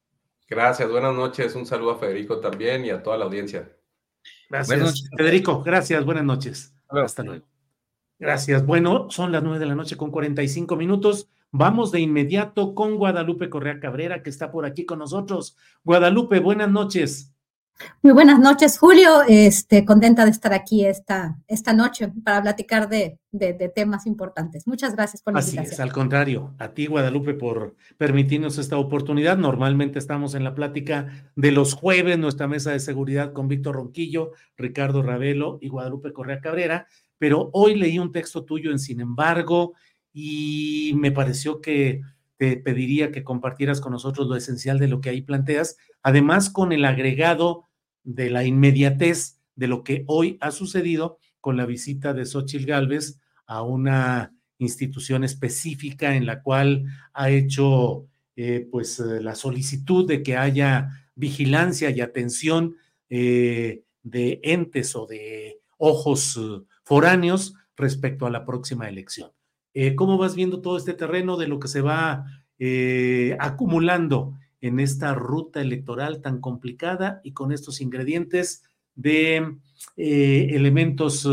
[0.49, 1.55] Gracias, buenas noches.
[1.55, 3.71] Un saludo a Federico también y a toda la audiencia.
[4.51, 5.63] Gracias, Federico.
[5.63, 6.74] Gracias, buenas noches.
[7.03, 7.45] Hasta luego.
[8.19, 8.65] Gracias.
[8.65, 11.29] Bueno, son las nueve de la noche con 45 minutos.
[11.51, 15.57] Vamos de inmediato con Guadalupe Correa Cabrera, que está por aquí con nosotros.
[15.85, 17.34] Guadalupe, buenas noches.
[18.03, 19.23] Muy buenas noches, Julio.
[19.27, 23.19] Este, contenta de estar aquí esta, esta noche para platicar de,
[23.75, 24.67] temas importantes.
[24.67, 29.37] Muchas gracias por la Así es, al contrario, a ti, Guadalupe, por permitirnos esta oportunidad.
[29.37, 34.33] Normalmente estamos en la plática de los jueves, nuestra mesa de seguridad con Víctor Ronquillo,
[34.57, 36.87] Ricardo Ravelo y Guadalupe Correa Cabrera,
[37.19, 39.73] pero hoy leí un texto tuyo en Sin embargo
[40.13, 42.03] y me pareció que
[42.45, 46.73] te pediría que compartieras con nosotros lo esencial de lo que ahí planteas, además con
[46.73, 47.71] el agregado
[48.03, 53.19] de la inmediatez de lo que hoy ha sucedido con la visita de Xochitl Gálvez
[53.47, 56.85] a una institución específica en la cual
[57.15, 62.77] ha hecho eh, pues eh, la solicitud de que haya vigilancia y atención
[63.09, 66.39] eh, de entes o de ojos
[66.83, 69.31] foráneos respecto a la próxima elección.
[69.75, 72.27] Eh, ¿Cómo vas viendo todo este terreno de lo que se va
[72.59, 78.63] eh, acumulando en esta ruta electoral tan complicada y con estos ingredientes
[78.95, 79.57] de
[79.97, 81.29] eh, elementos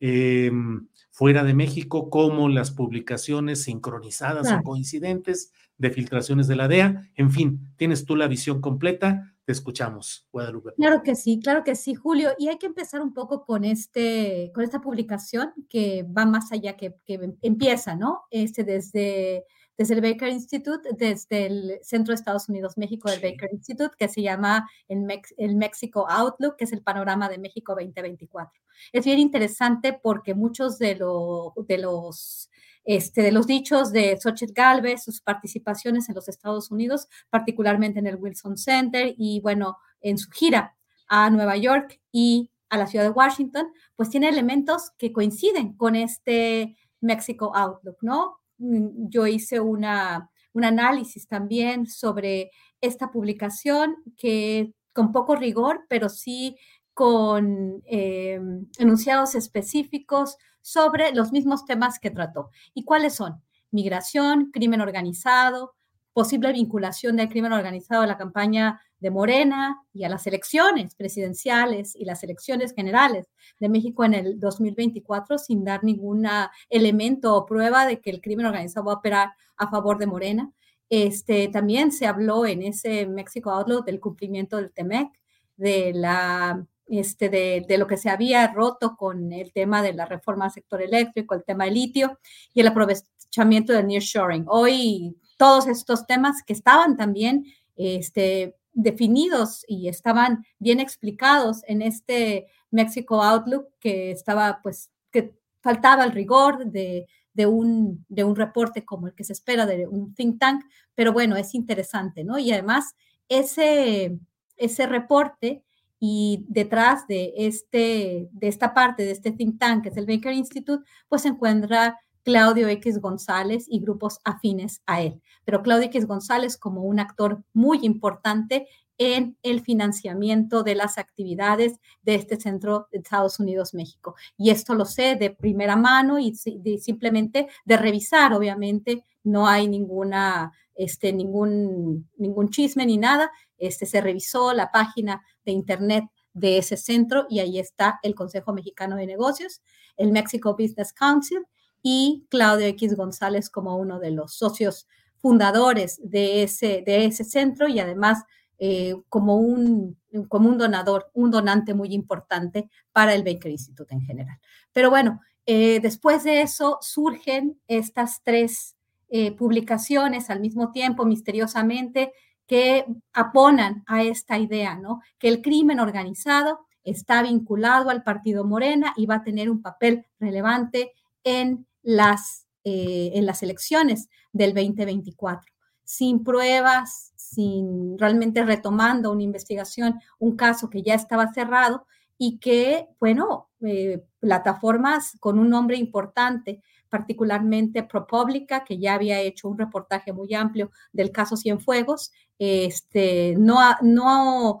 [0.00, 7.10] em, fuera de México, como las publicaciones sincronizadas o coincidentes de filtraciones de la DEA?
[7.16, 10.72] En fin, tienes tú la visión completa te escuchamos, Guadalupe.
[10.76, 12.30] Claro que sí, claro que sí, Julio.
[12.38, 16.76] Y hay que empezar un poco con, este, con esta publicación que va más allá,
[16.76, 18.22] que, que empieza, ¿no?
[18.30, 19.44] Este, desde,
[19.76, 24.08] desde el Baker Institute, desde el Centro de Estados Unidos, México del Baker Institute, que
[24.08, 25.04] se llama el,
[25.36, 28.62] el México Outlook, que es el panorama de México 2024.
[28.92, 32.48] Es bien interesante porque muchos de, lo, de los
[32.84, 38.06] este, de los dichos de Xochitl Galvez, sus participaciones en los Estados Unidos, particularmente en
[38.06, 40.76] el Wilson Center y bueno, en su gira
[41.08, 43.66] a Nueva York y a la ciudad de Washington,
[43.96, 48.38] pues tiene elementos que coinciden con este Mexico Outlook, ¿no?
[48.58, 56.08] Mm, yo hice una, un análisis también sobre esta publicación que con poco rigor, pero
[56.08, 56.56] sí
[56.94, 62.50] con em, enunciados específicos sobre los mismos temas que trató.
[62.72, 63.42] ¿Y cuáles son?
[63.70, 65.74] Migración, crimen organizado,
[66.12, 71.96] posible vinculación del crimen organizado a la campaña de Morena y a las elecciones presidenciales
[71.96, 73.26] y las elecciones generales
[73.58, 76.26] de México en el 2024 sin dar ningún
[76.68, 80.52] elemento o prueba de que el crimen organizado va a operar a favor de Morena.
[80.88, 85.08] Este, también se habló en ese México Outlook del cumplimiento del TEMEC,
[85.56, 86.64] de la
[87.00, 90.50] este, de, de, lo que se había roto con el tema de la reforma al
[90.50, 92.18] sector eléctrico, el tema del litio
[92.52, 94.44] y el aprovechamiento del nearshoring.
[94.46, 102.46] Hoy todos estos temas que estaban también este, definidos y estaban bien explicados en este
[102.70, 108.84] México Outlook que estaba, pues, que faltaba el rigor de, de, un, de un reporte
[108.84, 110.62] como el que se espera de un think tank,
[110.94, 112.38] pero bueno, es interesante, ¿no?
[112.38, 112.94] Y además,
[113.28, 114.18] ese,
[114.56, 115.64] ese reporte
[116.04, 120.32] y detrás de, este, de esta parte, de este think tank, que es el Baker
[120.32, 125.22] Institute, pues se encuentra Claudio X González y grupos afines a él.
[125.44, 128.66] Pero Claudio X González como un actor muy importante
[128.98, 134.16] en el financiamiento de las actividades de este centro de Estados Unidos, México.
[134.36, 140.50] Y esto lo sé de primera mano y simplemente de revisar, obviamente, no hay ninguna,
[140.74, 143.30] este, ningún, ningún chisme ni nada,
[143.62, 146.04] este, se revisó la página de internet
[146.34, 149.62] de ese centro y ahí está el Consejo Mexicano de Negocios,
[149.96, 151.46] el Mexico Business Council
[151.82, 154.86] y Claudio X González como uno de los socios
[155.16, 158.24] fundadores de ese, de ese centro y además
[158.58, 159.98] eh, como, un,
[160.28, 164.38] como un donador, un donante muy importante para el Baker Institute en general.
[164.72, 168.76] Pero bueno, eh, después de eso surgen estas tres
[169.08, 172.12] eh, publicaciones al mismo tiempo, misteriosamente,
[172.52, 172.84] que
[173.14, 175.00] aponan a esta idea, ¿no?
[175.18, 180.04] Que el crimen organizado está vinculado al partido Morena y va a tener un papel
[180.20, 180.92] relevante
[181.24, 185.50] en las, eh, en las elecciones del 2024.
[185.82, 191.86] Sin pruebas, sin realmente retomando una investigación, un caso que ya estaba cerrado
[192.18, 199.48] y que, bueno, eh, plataformas con un nombre importante particularmente ProPublica, que ya había hecho
[199.48, 204.60] un reportaje muy amplio del caso Cienfuegos, este, no, no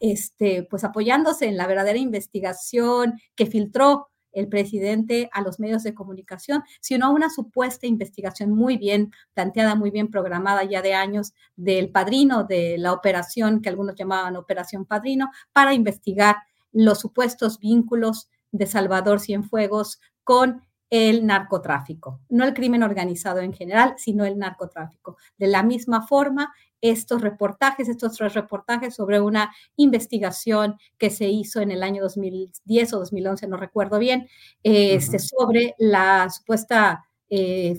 [0.00, 5.94] este, pues apoyándose en la verdadera investigación que filtró el presidente a los medios de
[5.94, 11.88] comunicación, sino una supuesta investigación muy bien planteada, muy bien programada ya de años del
[11.92, 16.34] padrino de la operación que algunos llamaban Operación Padrino, para investigar
[16.72, 23.94] los supuestos vínculos de Salvador Cienfuegos con el narcotráfico, no el crimen organizado en general,
[23.96, 25.16] sino el narcotráfico.
[25.38, 31.60] De la misma forma, estos reportajes, estos tres reportajes sobre una investigación que se hizo
[31.60, 34.28] en el año 2010 o 2011, no recuerdo bien,
[34.62, 37.74] este, sobre la supuesta eh,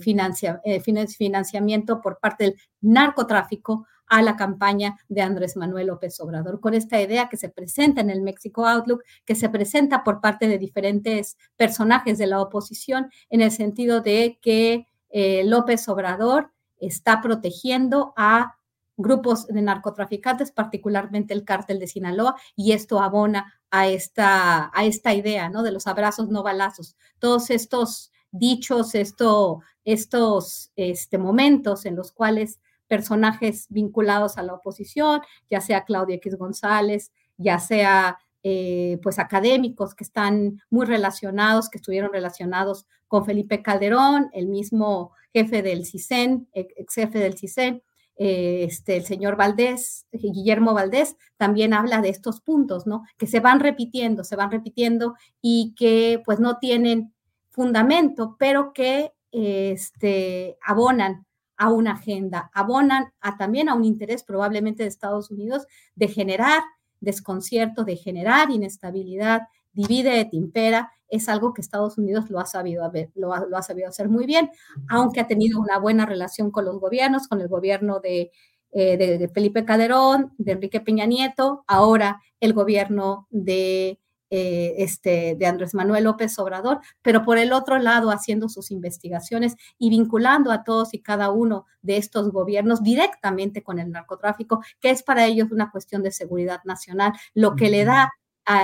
[0.64, 6.74] eh financiamiento por parte del narcotráfico a la campaña de Andrés Manuel López Obrador, con
[6.74, 10.58] esta idea que se presenta en el México Outlook, que se presenta por parte de
[10.58, 18.12] diferentes personajes de la oposición, en el sentido de que eh, López Obrador está protegiendo
[18.16, 18.56] a
[18.96, 25.14] grupos de narcotraficantes, particularmente el cártel de Sinaloa, y esto abona a esta, a esta
[25.14, 25.62] idea, ¿no?
[25.62, 26.96] De los abrazos no balazos.
[27.18, 32.58] Todos estos dichos, esto, estos este, momentos en los cuales
[32.88, 35.20] personajes vinculados a la oposición,
[35.50, 41.78] ya sea Claudia X González, ya sea eh, pues académicos que están muy relacionados, que
[41.78, 47.82] estuvieron relacionados con Felipe Calderón, el mismo jefe del CISEN, ex jefe del CISEN,
[48.18, 53.02] eh, este, el señor Valdés, Guillermo Valdés, también habla de estos puntos, ¿no?
[53.18, 57.12] Que se van repitiendo, se van repitiendo y que pues no tienen
[57.50, 61.26] fundamento, pero que este, abonan
[61.56, 66.62] a una agenda, abonan a, también a un interés probablemente de Estados Unidos de generar
[67.00, 69.42] desconcierto, de generar inestabilidad,
[69.72, 74.08] divide et impera, es algo que Estados Unidos lo ha sabido, lo ha, sabido hacer
[74.08, 74.50] muy bien,
[74.88, 78.32] aunque ha tenido una buena relación con los gobiernos, con el gobierno de,
[78.72, 84.00] eh, de Felipe Calderón, de Enrique Peña Nieto, ahora el gobierno de
[84.30, 89.56] eh, este, de Andrés Manuel López Obrador, pero por el otro lado haciendo sus investigaciones
[89.78, 94.90] y vinculando a todos y cada uno de estos gobiernos directamente con el narcotráfico, que
[94.90, 98.12] es para ellos una cuestión de seguridad nacional, lo que le da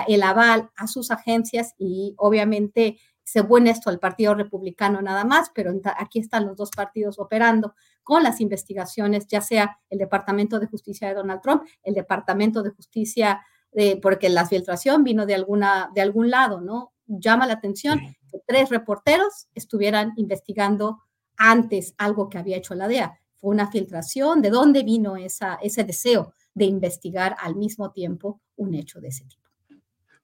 [0.07, 5.51] el aval a sus agencias y obviamente se pone esto al Partido Republicano nada más,
[5.55, 10.67] pero aquí están los dos partidos operando con las investigaciones, ya sea el Departamento de
[10.67, 13.43] Justicia de Donald Trump, el Departamento de Justicia
[13.75, 16.93] eh, porque la filtración vino de, alguna, de algún lado, ¿no?
[17.07, 18.01] Llama la atención
[18.31, 21.01] que tres reporteros estuvieran investigando
[21.37, 23.19] antes algo que había hecho la DEA.
[23.37, 28.75] Fue una filtración, ¿de dónde vino esa, ese deseo de investigar al mismo tiempo un
[28.75, 29.43] hecho de ese tipo?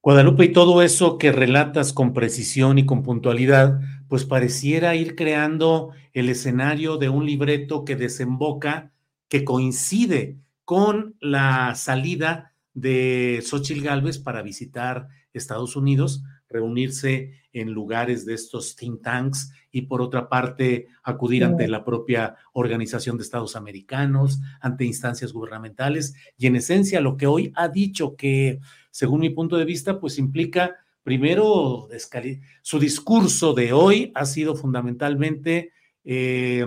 [0.02, 5.90] Guadalupe, y todo eso que relatas con precisión y con puntualidad, pues pareciera ir creando
[6.12, 8.92] el escenario de un libreto que desemboca,
[9.28, 18.24] que coincide con la salida de Xochitl Gálvez para visitar Estados Unidos, reunirse en lugares
[18.24, 23.56] de estos think tanks y por otra parte acudir ante la propia Organización de Estados
[23.56, 28.60] Americanos, ante instancias gubernamentales y en esencia lo que hoy ha dicho que
[28.90, 31.88] según mi punto de vista, pues implica primero
[32.62, 35.72] su discurso de hoy ha sido fundamentalmente
[36.04, 36.64] eh,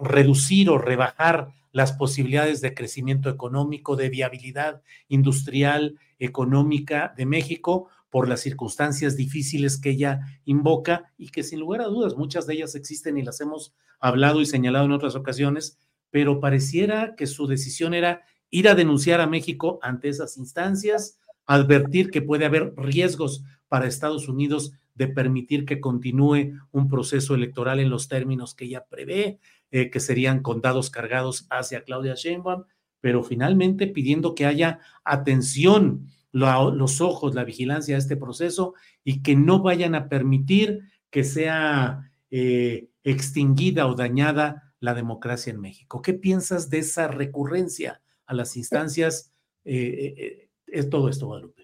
[0.00, 8.28] reducir o rebajar las posibilidades de crecimiento económico, de viabilidad industrial, económica de México por
[8.28, 12.74] las circunstancias difíciles que ella invoca y que sin lugar a dudas muchas de ellas
[12.74, 15.78] existen y las hemos hablado y señalado en otras ocasiones,
[16.10, 22.10] pero pareciera que su decisión era ir a denunciar a México ante esas instancias, advertir
[22.10, 27.88] que puede haber riesgos para Estados Unidos de permitir que continúe un proceso electoral en
[27.88, 29.38] los términos que ella prevé,
[29.72, 32.64] eh, que serían condados cargados hacia Claudia Sheinbaum,
[33.00, 38.72] pero finalmente pidiendo que haya atención, los ojos, la vigilancia a este proceso
[39.04, 45.60] y que no vayan a permitir que sea eh, extinguida o dañada la democracia en
[45.60, 46.00] México.
[46.00, 49.32] ¿Qué piensas de esa recurrencia a las instancias,
[49.64, 51.61] eh, eh, es todo esto, Guadalupe.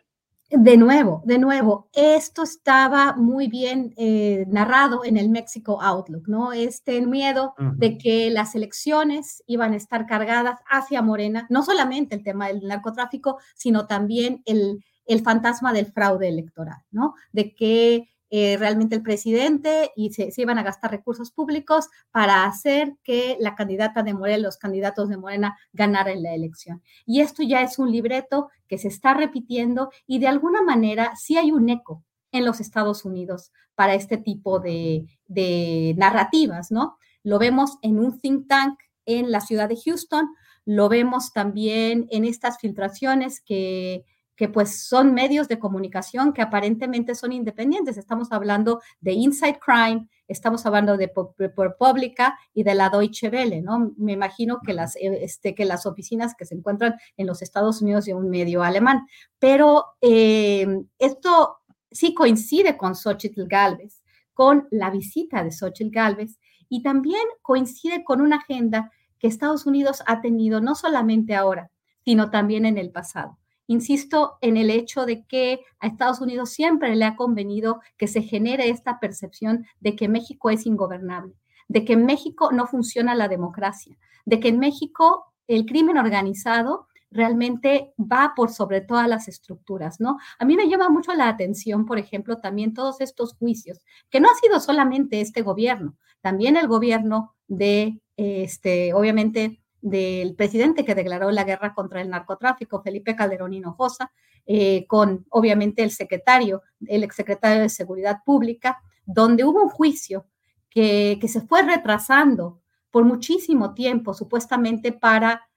[0.50, 6.54] De nuevo, de nuevo, esto estaba muy bien eh, narrado en el México Outlook, ¿no?
[6.54, 12.22] Este miedo de que las elecciones iban a estar cargadas hacia Morena, no solamente el
[12.22, 17.14] tema del narcotráfico, sino también el, el fantasma del fraude electoral, ¿no?
[17.30, 22.96] De que eh, realmente el presidente y se, iban a gastar recursos públicos para hacer
[23.02, 26.82] que la candidata de Morena, los candidatos de Morena ganaran la elección.
[27.06, 31.36] Y esto ya es un libreto que se está repitiendo y de alguna manera sí
[31.36, 36.98] hay un eco en los Estados Unidos para este tipo de narrativas, ¿no?
[37.22, 40.28] Lo vemos en un think tank en la ciudad de Houston,
[40.66, 44.04] lo vemos también en estas filtraciones que
[44.38, 47.98] que pues son medios de comunicación que aparentemente son independientes.
[47.98, 53.92] Estamos hablando de Inside Crime, estamos hablando de ProPublica y de la Deutsche Welle, ¿no?
[53.96, 57.82] Me imagino que las, eh, este, que las oficinas que se encuentran en los Estados
[57.82, 59.08] Unidos de un medio alemán.
[59.40, 60.68] Pero eh,
[61.00, 61.58] esto
[61.90, 68.20] sí coincide con Xochitl Galvez, con la visita de Xochitl Galvez y también coincide con
[68.20, 71.72] una agenda que Estados Unidos ha tenido no solamente ahora,
[72.04, 73.36] sino también en el pasado
[73.68, 78.22] Insisto en el hecho de que a Estados Unidos siempre le ha convenido que se
[78.22, 81.34] genere esta percepción de que México es ingobernable,
[81.68, 86.88] de que en México no funciona la democracia, de que en México el crimen organizado
[87.10, 90.16] realmente va por sobre todas las estructuras, ¿no?
[90.38, 94.28] A mí me llama mucho la atención, por ejemplo, también todos estos juicios, que no
[94.30, 101.30] ha sido solamente este gobierno, también el gobierno de, este, obviamente, del presidente que declaró
[101.30, 104.10] la guerra contra el narcotráfico, Felipe Calderón Hinojosa,
[104.46, 110.26] eh, con obviamente el secretario, el exsecretario de Seguridad Pública, donde hubo un juicio
[110.70, 112.60] que, se fue retrasando
[112.90, 115.48] por muchísimo tiempo, supuestamente para,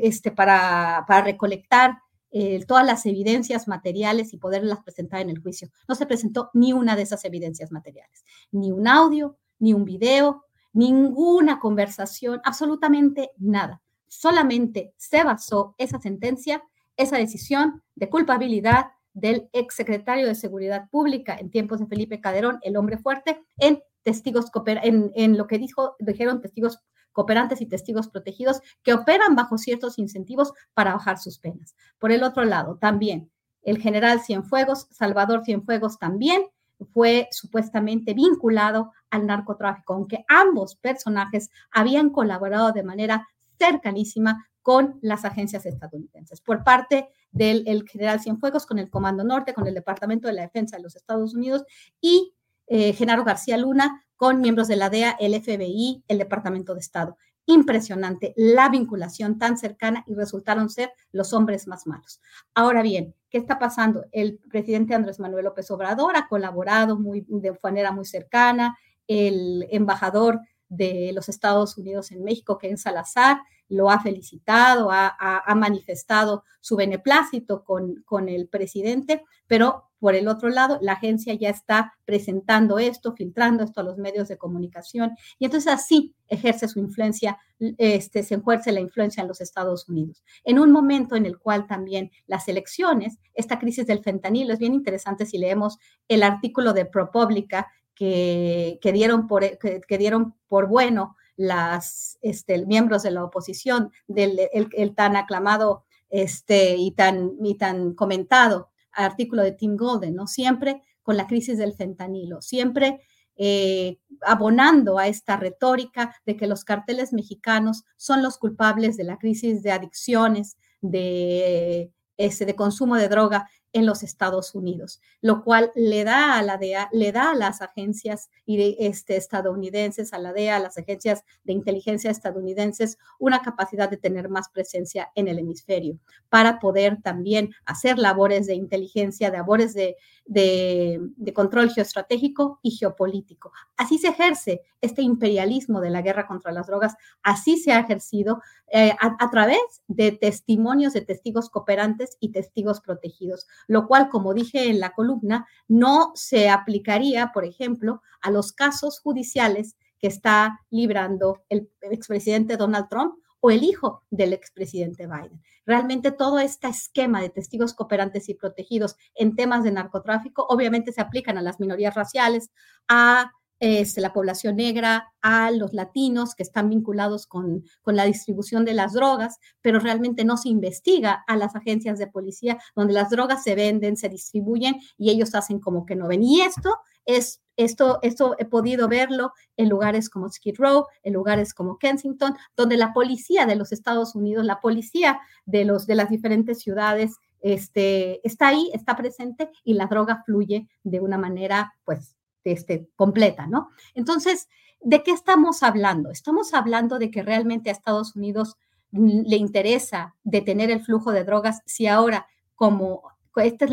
[0.00, 1.98] este, para, para recolectar
[2.30, 5.68] eh, todas las evidencias materiales y poderlas presentar en el juicio.
[5.86, 10.44] No se presentó ni una de esas evidencias materiales, ni un audio, ni un video,
[10.72, 13.82] ninguna conversación, absolutamente nada.
[14.08, 16.62] Solamente se basó esa sentencia,
[16.96, 22.76] esa decisión de culpabilidad del exsecretario de Seguridad Pública en tiempos de Felipe Calderón, el
[22.76, 26.78] hombre fuerte, en testigos en, en lo que dijo, dijeron testigos
[27.12, 31.76] cooperantes y testigos protegidos que operan bajo ciertos incentivos para bajar sus penas.
[31.98, 33.30] Por el otro lado, también
[33.62, 36.42] el general Cienfuegos, Salvador Cienfuegos también
[36.86, 43.28] fue supuestamente vinculado al narcotráfico, aunque ambos personajes habían colaborado de manera
[43.58, 46.40] cercanísima con las agencias estadounidenses.
[46.40, 50.76] Por parte del general Cienfuegos, con el Comando Norte, con el Departamento de la Defensa
[50.76, 51.64] de los Estados Unidos
[52.00, 52.34] y
[52.66, 57.16] eh, Genaro García Luna, con miembros de la DEA, el FBI, el Departamento de Estado
[57.46, 62.20] impresionante la vinculación tan cercana y resultaron ser los hombres más malos.
[62.54, 64.04] Ahora bien, ¿qué está pasando?
[64.12, 70.40] El presidente Andrés Manuel López Obrador ha colaborado muy, de manera muy cercana, el embajador
[70.68, 77.64] de los Estados Unidos en México, Ken Salazar, lo ha felicitado, ha, manifestado su beneplácito
[77.64, 83.62] con el presidente, pero por el otro lado, la agencia ya está presentando esto, filtrando
[83.62, 87.38] esto a los medios de comunicación y entonces así ejerce su influencia,
[87.78, 90.24] este, se ejerce la influencia en los Estados Unidos.
[90.42, 94.74] En un momento en el cual también las elecciones, esta crisis del fentanilo, es bien
[94.74, 95.78] interesante si leemos
[96.08, 103.04] el artículo de ProPublica que, que, dieron, por, que, dieron por bueno las este, miembros
[103.04, 109.52] de la oposición del el, tan aclamado este, y, tan, y tan comentado artículo de
[109.52, 110.26] Tim Golden, ¿no?
[110.26, 113.00] Siempre con la crisis del fentanilo, siempre
[113.36, 119.18] eh, abonando a esta retórica de que los carteles mexicanos son los culpables de la
[119.18, 125.72] crisis de adicciones, de, ese, de consumo de droga en los Estados Unidos, lo cual
[125.74, 130.56] le da a la DEA, le da a las agencias este, estadounidenses, a la DEA,
[130.56, 135.98] a las agencias de inteligencia estadounidenses, una capacidad de tener más presencia en el hemisferio
[136.28, 141.00] para poder también hacer labores de inteligencia, labores de, de,
[141.34, 143.52] control geoestratégico y geopolítico.
[143.76, 148.40] Así se ejerce este imperialismo de la guerra contra las drogas, así se ha ejercido
[148.72, 154.68] eh, a, través de testimonios de testigos cooperantes y testigos protegidos, lo cual, como dije
[154.68, 161.44] en la columna, no se aplicaría, por ejemplo, a los casos judiciales que está librando
[161.48, 165.42] el expresidente Donald Trump o el hijo del expresidente Biden.
[165.66, 171.00] Realmente todo este esquema de testigos cooperantes y protegidos en temas de narcotráfico obviamente se
[171.00, 172.52] aplican a las minorías raciales,
[172.86, 178.64] a este, la población negra, a los latinos que están vinculados con, con, la distribución
[178.64, 183.10] de las drogas, pero realmente no se investiga a las agencias de policía donde las
[183.10, 186.22] drogas se venden, se distribuyen y ellos hacen como que no ven.
[186.22, 191.54] Y esto es esto, esto he podido verlo en lugares como Skid Row, en lugares
[191.54, 196.10] como Kensington, donde la policía de los Estados Unidos, la policía de, los, de las
[196.10, 202.16] diferentes ciudades, este, está ahí, está presente y la droga fluye de una manera, pues,
[202.44, 203.68] este, completa, ¿no?
[203.94, 204.48] Entonces,
[204.80, 206.10] ¿de qué estamos hablando?
[206.10, 208.56] Estamos hablando de que realmente a Estados Unidos
[208.92, 213.70] le interesa detener el flujo de drogas si ahora como este es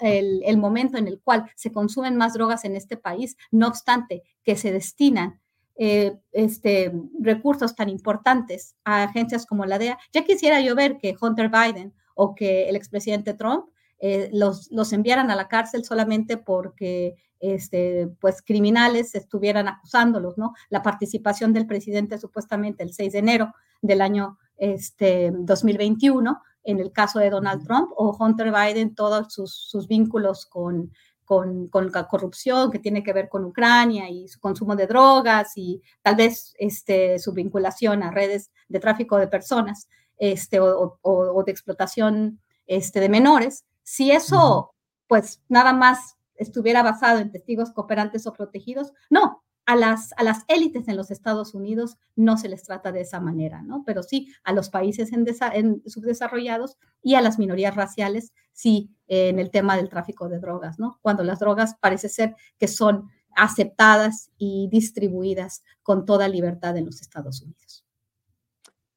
[0.00, 4.56] el, momento en el cual se consumen más drogas en este país, no obstante que
[4.56, 5.40] se destinan
[5.76, 9.98] eh, este, recursos tan importantes a agencias como la DEA.
[10.12, 13.66] Ya quisiera yo ver que Hunter Biden o que el expresidente Trump
[13.98, 20.54] eh, los, los enviaran a la cárcel solamente porque este, pues criminales estuvieran acusándolos, ¿no?
[20.70, 26.92] La participación del presidente supuestamente el 6 de enero del año este, 2021 en el
[26.92, 30.92] caso de Donald Trump o Hunter Biden, todos sus, vínculos con,
[31.24, 35.80] con, la corrupción que tiene que ver con Ucrania y su consumo de drogas y
[36.02, 42.40] tal vez este, su vinculación a redes de tráfico de personas este, o, de explotación
[42.66, 43.64] este, de menores.
[43.82, 44.74] Si eso,
[45.06, 50.44] pues nada más estuviera basado en testigos cooperantes o protegidos, no, a las, a las
[50.48, 53.82] élites en los Estados Unidos no se les trata de esa manera, ¿no?
[53.86, 59.50] Pero sí a los países en, subdesarrollados y a las minorías raciales, sí en el
[59.50, 60.98] tema del tráfico de drogas, ¿no?
[61.02, 67.00] Cuando las drogas parece ser que son aceptadas y distribuidas con toda libertad en los
[67.00, 67.84] Estados Unidos.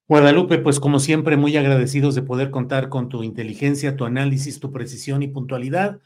[0.08, 4.72] Guadalupe, pues como siempre, muy agradecidos de poder contar con tu inteligencia, tu análisis, tu
[4.72, 6.00] precisión y puntualidad.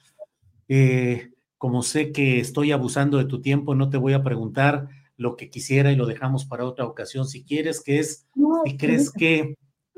[0.67, 1.31] Eh,
[1.61, 5.51] como sé que estoy abusando de tu tiempo, no te voy a preguntar lo que
[5.51, 7.27] quisiera y lo dejamos para otra ocasión.
[7.27, 8.27] Si quieres, que es,
[8.65, 9.53] si crees que,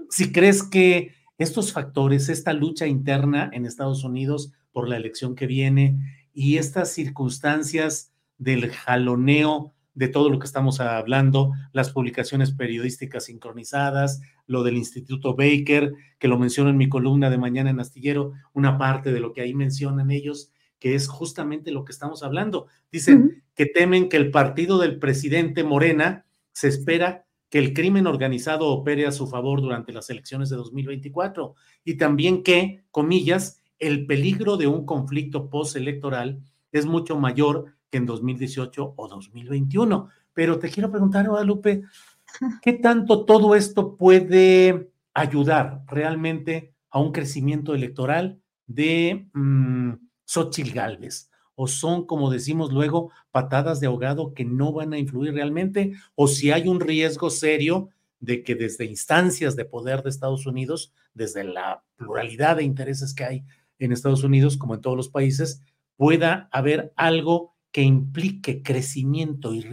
[0.09, 5.47] si crees que estos factores, esta lucha interna en Estados Unidos por la elección que
[5.47, 5.99] viene
[6.33, 14.19] y estas circunstancias del jaloneo de todo lo que estamos hablando, las publicaciones periodísticas sincronizadas,
[14.47, 18.77] lo del Instituto Baker, que lo menciono en mi columna de mañana en Astillero, una
[18.77, 20.51] parte de lo que ahí mencionan ellos,
[20.83, 22.67] que es justamente lo que estamos hablando.
[22.91, 28.67] Dicen que temen que el partido del presidente Morena se espera que el crimen organizado
[28.67, 31.55] opere a su favor durante las elecciones de 2024
[31.85, 36.41] y también que, comillas, el peligro de un conflicto postelectoral
[36.73, 40.09] es mucho mayor que en 2018 o 2021.
[40.33, 41.83] Pero te quiero preguntar, Guadalupe,
[42.61, 49.93] ¿qué tanto todo esto puede ayudar realmente a un crecimiento electoral de mm,
[50.25, 51.29] Xochitl Galvez?
[51.55, 55.93] ¿O son, como decimos luego, patadas de ahogado que no van a influir realmente?
[56.15, 60.93] ¿O si hay un riesgo serio de que desde instancias de poder de Estados Unidos,
[61.13, 63.43] desde la pluralidad de intereses que hay
[63.79, 65.61] en Estados Unidos, como en todos los países,
[65.97, 69.67] pueda haber algo que implique crecimiento y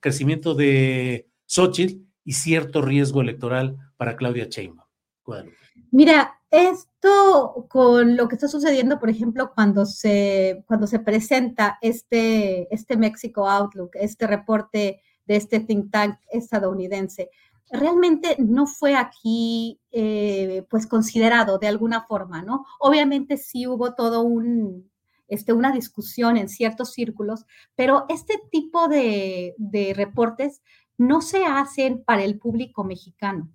[0.00, 4.88] crecimiento de Xochitl y cierto riesgo electoral para Claudia Sheinbaum?
[5.90, 12.72] Mira, esto con lo que está sucediendo, por ejemplo, cuando se, cuando se presenta este,
[12.74, 17.30] este Mexico Outlook, este reporte de este think tank estadounidense,
[17.70, 22.66] realmente no fue aquí eh, pues considerado de alguna forma, ¿no?
[22.78, 24.90] Obviamente sí hubo todo un,
[25.28, 30.60] este, una discusión en ciertos círculos, pero este tipo de, de reportes
[30.98, 33.50] no se hacen para el público mexicano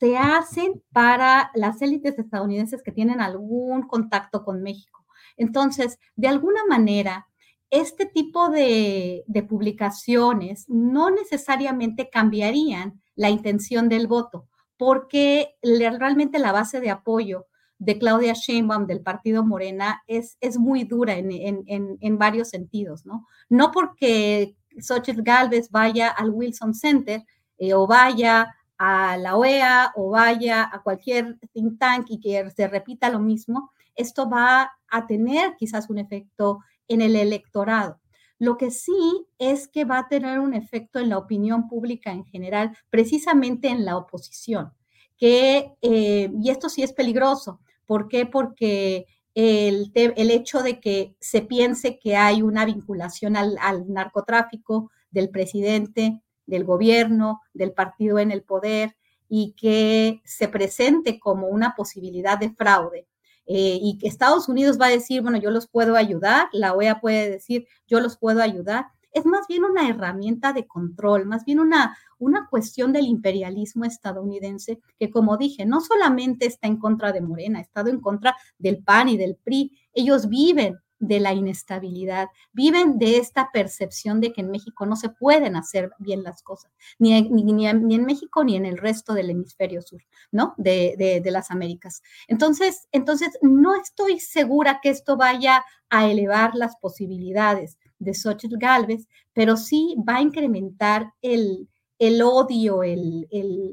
[0.00, 5.04] se hacen para las élites estadounidenses que tienen algún contacto con México.
[5.36, 7.28] Entonces, de alguna manera,
[7.68, 14.48] este tipo de, publicaciones no necesariamente cambiarían la intención del voto,
[14.78, 17.46] porque realmente la base de apoyo
[17.78, 23.26] de Claudia Sheinbaum del partido Morena es, es muy dura en, en, varios sentidos, ¿no?
[23.48, 27.22] No porque Xochitl Galvez vaya al Wilson Center
[27.58, 32.66] eh, o vaya a la OEA o vaya a cualquier think tank y que se
[32.66, 38.00] repita lo mismo, esto va a tener quizás un efecto en el electorado.
[38.38, 42.24] Lo que sí es que va a tener un efecto en la opinión pública en
[42.24, 44.72] general, precisamente en la oposición,
[45.18, 47.60] que, eh, y esto sí es peligroso.
[47.84, 48.24] ¿Por qué?
[48.24, 49.04] Porque
[49.34, 55.28] el, el, hecho de que se piense que hay una vinculación al, al narcotráfico del
[55.28, 58.96] presidente, del gobierno, del partido en el poder
[59.28, 63.06] y que se presente como una posibilidad de fraude.
[63.46, 67.00] Eh, y que Estados Unidos va a decir, bueno, yo los puedo ayudar, la OEA
[67.00, 68.86] puede decir, yo los puedo ayudar.
[69.12, 74.78] Es más bien una herramienta de control, más bien una, una cuestión del imperialismo estadounidense
[74.98, 78.84] que, como dije, no solamente está en contra de Morena, ha estado en contra del
[78.84, 79.76] PAN y del PRI.
[79.94, 85.08] Ellos viven de la inestabilidad, viven de esta percepción de que en México no se
[85.08, 89.80] pueden hacer bien las cosas, ni, ni, en México ni en el resto del hemisferio
[89.80, 90.54] sur, ¿no?
[90.58, 92.02] De, las Américas.
[92.28, 99.08] Entonces, entonces, no estoy segura que esto vaya a elevar las posibilidades de Xochitl Galvez,
[99.32, 103.26] pero sí va a incrementar el, el odio, el,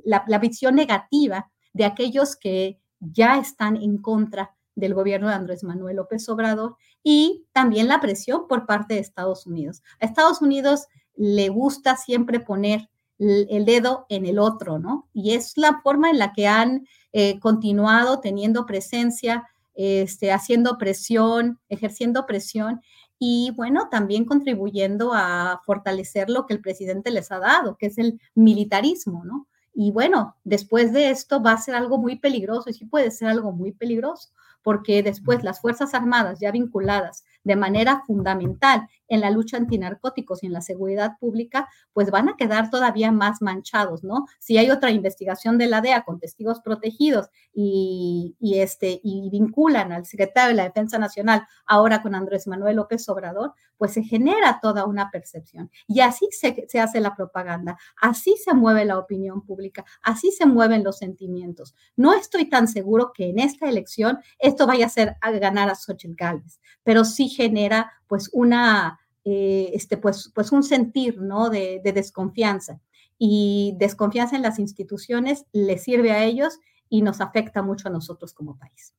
[0.06, 5.64] la, la visión negativa de aquellos que ya están en contra del gobierno de Andrés
[5.64, 9.82] Manuel López Obrador y también la presión por parte de Estados Unidos.
[10.00, 12.90] A Estados Unidos le gusta siempre poner
[13.20, 15.08] el dedo en el otro, ¿no?
[15.14, 21.60] Y es la forma en la que han eh, continuado teniendo presencia, este, haciendo presión,
[21.70, 22.82] ejerciendo presión
[23.20, 27.98] y bueno, también contribuyendo a fortalecer lo que el presidente les ha dado, que es
[27.98, 29.48] el militarismo, ¿no?
[29.74, 33.30] Y bueno, después de esto va a ser algo muy peligroso y sí puede ser
[33.30, 34.30] algo muy peligroso,
[34.68, 40.48] porque después las Fuerzas Armadas ya vinculadas de manera fundamental en la lucha antinarcóticos y
[40.48, 44.26] en la seguridad pública, pues van a quedar todavía más manchados, ¿no?
[44.40, 50.06] Si hay otra investigación de la DEA con testigos protegidos y, este, y vinculan al
[50.06, 54.86] secretario de la Defensa Nacional ahora con Andrés Manuel López Obrador, pues se genera toda
[54.86, 55.70] una percepción.
[55.88, 60.46] Y así se, se hace la propaganda, así se mueve la opinión pública, así se
[60.46, 61.76] mueven los sentimientos.
[61.96, 65.76] No estoy tan seguro que en esta elección esto vaya a ser a ganar a
[65.76, 68.97] Xochitl Gálvez, pero sí genera pues una,
[69.30, 71.50] eh, este, pues, pues un sentir, ¿no?
[71.50, 72.80] De, desconfianza.
[73.18, 78.34] Y desconfianza en las instituciones les sirve a ellos y nos afecta mucho a nosotros
[78.34, 78.94] como país.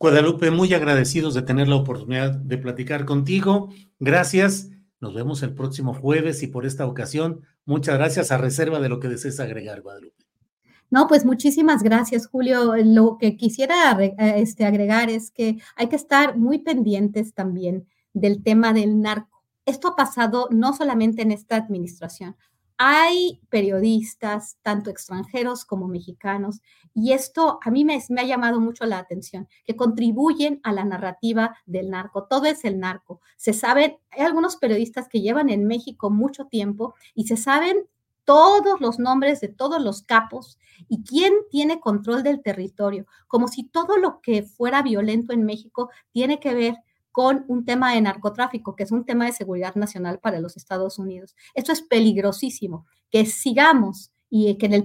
[0.00, 3.68] Guadalupe, muy agradecidos de tener la oportunidad de platicar contigo.
[4.00, 4.70] Gracias.
[4.98, 8.98] Nos vemos el próximo jueves y por esta ocasión, muchas gracias a reserva de lo
[8.98, 10.24] que desees agregar, Guadalupe.
[10.90, 12.74] No, pues muchísimas gracias, Julio.
[12.84, 18.42] Lo que quisiera eh, este, agregar es que hay que estar muy pendientes también del
[18.42, 19.42] tema del narco.
[19.66, 22.36] Esto ha pasado no solamente en esta administración.
[22.76, 26.60] Hay periodistas, tanto extranjeros como mexicanos,
[26.92, 31.56] y esto a mí me, ha llamado mucho la atención, que contribuyen a la narrativa
[31.66, 32.24] del narco.
[32.24, 33.20] Todo es el narco.
[33.36, 37.86] Se saben, hay algunos periodistas que llevan en México mucho tiempo y se saben
[38.24, 40.58] todos los nombres de todos los capos
[40.88, 45.90] y quién tiene control del territorio, como si todo lo que fuera violento en México
[46.10, 46.76] tiene que ver
[47.14, 50.98] con un tema de narcotráfico, que es un tema de seguridad nacional para los Estados
[50.98, 51.36] Unidos.
[51.54, 54.84] Esto es peligrosísimo, que sigamos y que en el,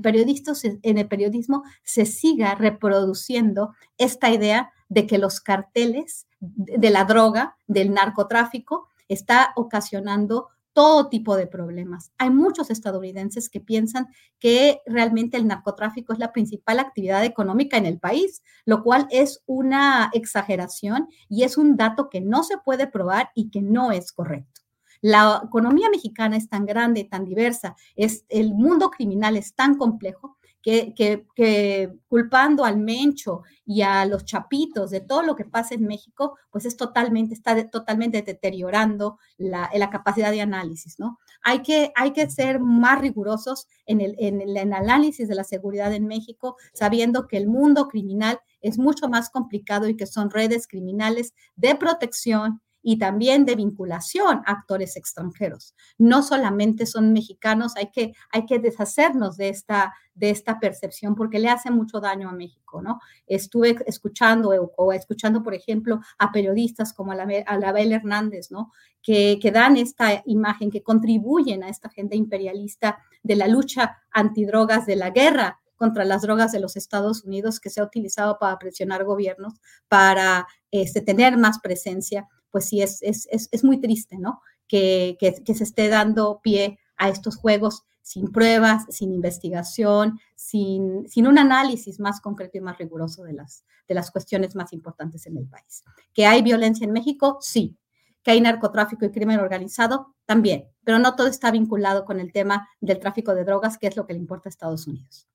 [0.84, 7.58] en el periodismo se siga reproduciendo esta idea de que los carteles de la droga,
[7.66, 12.12] del narcotráfico, está ocasionando todo tipo de problemas.
[12.18, 14.08] Hay muchos estadounidenses que piensan
[14.40, 19.44] que realmente el narcotráfico es la principal actividad económica en el país, lo cual es
[19.46, 24.12] una exageración y es un dato que no se puede probar y que no es
[24.12, 24.62] correcto.
[25.02, 30.39] La economía mexicana es tan grande, tan diversa, es, el mundo criminal es tan complejo
[30.62, 36.38] que, culpando al Mencho y a los chapitos de todo lo que pasa en México,
[36.52, 41.20] pues es totalmente, está totalmente deteriorando la, la, capacidad de análisis, ¿no?
[41.44, 45.94] Hay que, hay que ser más rigurosos en el, en el análisis de la seguridad
[45.94, 50.68] en México, sabiendo que el mundo criminal es mucho más complicado y que son redes
[50.68, 55.76] criminales de protección y también de vinculación a actores extranjeros.
[55.98, 61.40] No solamente son mexicanos, hay que, hay que deshacernos de esta, de esta percepción porque
[61.40, 63.00] le hace mucho daño a México, ¿no?
[63.28, 68.72] Estuve escuchando o, escuchando, por ejemplo, a periodistas como Alabel Hernández, ¿no?
[69.02, 74.86] Que, que dan esta imagen, que contribuyen a esta agenda imperialista de la lucha antidrogas,
[74.86, 78.60] de la guerra contra las drogas de los Estados Unidos que se ha utilizado para
[78.60, 79.54] presionar gobiernos,
[79.88, 84.42] para este, tener más presencia pues sí es, es, es, muy triste, ¿no?
[84.68, 91.28] Que, que, se esté dando pie a estos juegos sin pruebas, sin investigación, sin, sin
[91.28, 95.38] un análisis más concreto y más riguroso de las, de las cuestiones más importantes en
[95.38, 95.84] el país.
[96.14, 97.38] ¿Que hay violencia en México?
[97.42, 97.78] Sí.
[98.24, 100.16] ¿Que hay narcotráfico y crimen organizado?
[100.26, 100.66] También.
[100.84, 104.06] Pero no todo está vinculado con el tema del tráfico de drogas, que es lo
[104.06, 105.28] que le importa a Estados Unidos.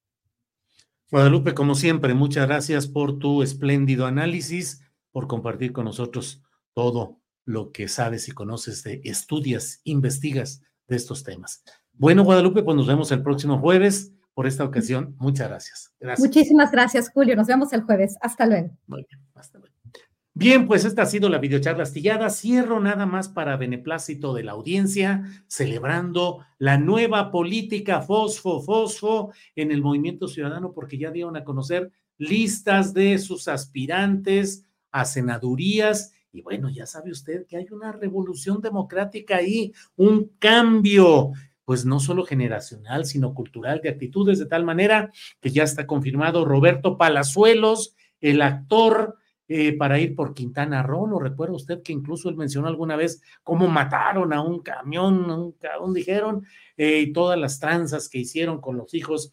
[1.10, 4.82] Guadalupe, como siempre, muchas gracias por tu espléndido análisis,
[5.12, 6.42] por compartir con nosotros
[6.74, 11.62] todo lo que sabes y conoces de estudias, investigas de estos temas.
[11.92, 14.12] Bueno, Guadalupe, pues nos vemos el próximo jueves.
[14.34, 15.94] Por esta ocasión, muchas gracias.
[16.18, 17.36] Muchísimas gracias, Julio.
[17.36, 18.16] Nos vemos el jueves.
[18.20, 18.70] Hasta luego.
[18.86, 19.74] Muy bien, hasta luego.
[20.36, 22.28] Bien, pues esta ha sido la videocharla astillada.
[22.30, 29.70] Cierro nada más para beneplácito de la audiencia, celebrando la nueva política fosfo, fosfo en
[29.70, 36.42] el movimiento ciudadano, porque ya dieron a conocer listas de sus aspirantes a senadurías y
[36.42, 41.30] bueno, ya sabe usted que hay una revolución democrática ahí, un cambio,
[41.64, 46.44] pues no solo generacional, sino cultural, de actitudes, de tal manera que ya está confirmado
[46.44, 49.16] Roberto Palazuelos, el actor
[49.46, 51.06] eh, para ir por Quintana Roo.
[51.06, 55.54] ¿Lo recuerda usted que incluso él mencionó alguna vez cómo mataron a un camión, un,
[55.80, 56.44] un dijeron,
[56.76, 59.32] eh, y todas las tranzas que hicieron con los hijos,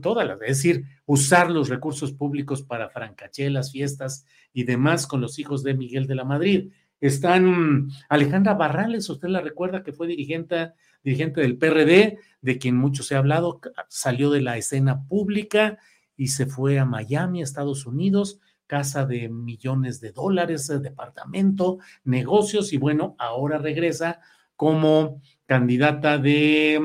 [0.00, 5.38] todas las, es decir, usar los recursos públicos para francachelas, fiestas y demás con los
[5.38, 6.72] hijos de Miguel de la Madrid.
[7.00, 10.72] Están Alejandra Barrales, usted la recuerda que fue dirigente,
[11.02, 15.78] dirigente del PRD, de quien mucho se ha hablado, salió de la escena pública
[16.16, 22.72] y se fue a Miami, Estados Unidos, casa de millones de dólares, eh, departamento, negocios
[22.72, 24.20] y bueno, ahora regresa
[24.56, 26.80] como candidata de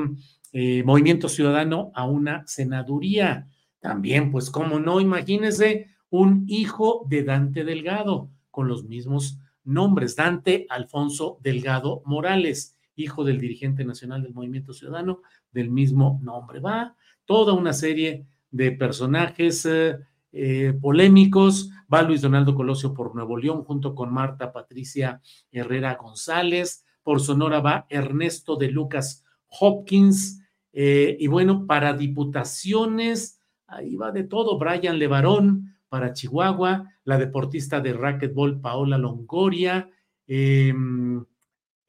[0.52, 3.48] eh, Movimiento Ciudadano a una senaduría.
[3.80, 10.66] También, pues, como no, imagínese un hijo de Dante Delgado, con los mismos nombres, Dante
[10.70, 15.20] Alfonso Delgado Morales, hijo del dirigente nacional del Movimiento Ciudadano,
[15.52, 16.60] del mismo nombre.
[16.60, 19.98] Va toda una serie de personajes eh,
[20.32, 21.70] eh, polémicos.
[21.92, 25.20] Va Luis Donaldo Colosio por Nuevo León junto con Marta Patricia
[25.52, 26.84] Herrera González.
[27.02, 29.24] Por Sonora va Ernesto de Lucas
[29.60, 30.42] Hopkins.
[30.72, 34.58] Eh, y bueno, para diputaciones, ahí va de todo.
[34.58, 39.90] Brian Levarón para Chihuahua, la deportista de racquetball Paola Longoria.
[40.26, 41.24] Em,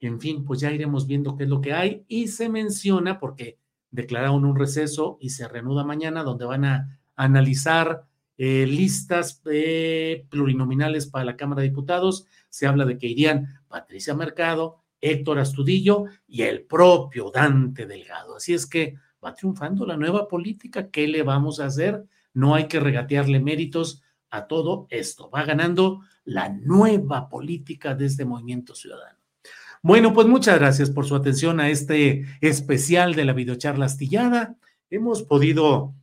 [0.00, 2.04] en fin, pues ya iremos viendo qué es lo que hay.
[2.08, 3.58] Y se menciona, porque
[3.90, 8.06] declararon un receso y se reanuda mañana, donde van a analizar
[8.38, 9.42] eh, listas
[10.30, 12.26] plurinominales para la Cámara de Diputados.
[12.48, 18.36] Se habla de que irían Patricia Mercado, Héctor Astudillo y el propio Dante Delgado.
[18.36, 20.90] Así es que va triunfando la nueva política.
[20.90, 22.04] ¿Qué le vamos a hacer?
[22.34, 25.30] No hay que regatearle méritos a todo esto.
[25.30, 29.18] Va ganando la nueva política de este movimiento ciudadano.
[29.82, 34.56] Bueno, pues muchas gracias por su atención a este especial de la videocharla astillada.
[34.90, 35.94] Hemos podido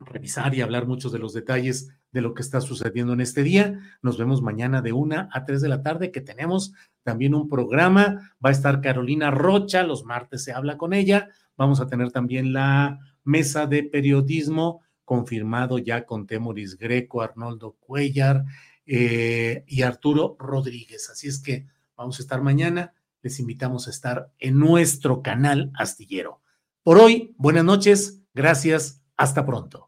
[0.00, 3.78] revisar y hablar muchos de los detalles de lo que está sucediendo en este día.
[4.00, 8.32] Nos vemos mañana de una a tres de la tarde, que tenemos también un programa.
[8.44, 11.28] Va a estar Carolina Rocha, los martes se habla con ella.
[11.56, 18.44] Vamos a tener también la mesa de periodismo confirmado ya con Temoris Greco, Arnoldo Cuellar
[18.84, 21.08] eh, y Arturo Rodríguez.
[21.08, 21.66] Así es que
[21.96, 22.92] vamos a estar mañana.
[23.22, 26.42] Les invitamos a estar en nuestro canal astillero.
[26.82, 28.20] Por hoy, buenas noches.
[28.34, 29.00] Gracias.
[29.16, 29.87] Hasta pronto.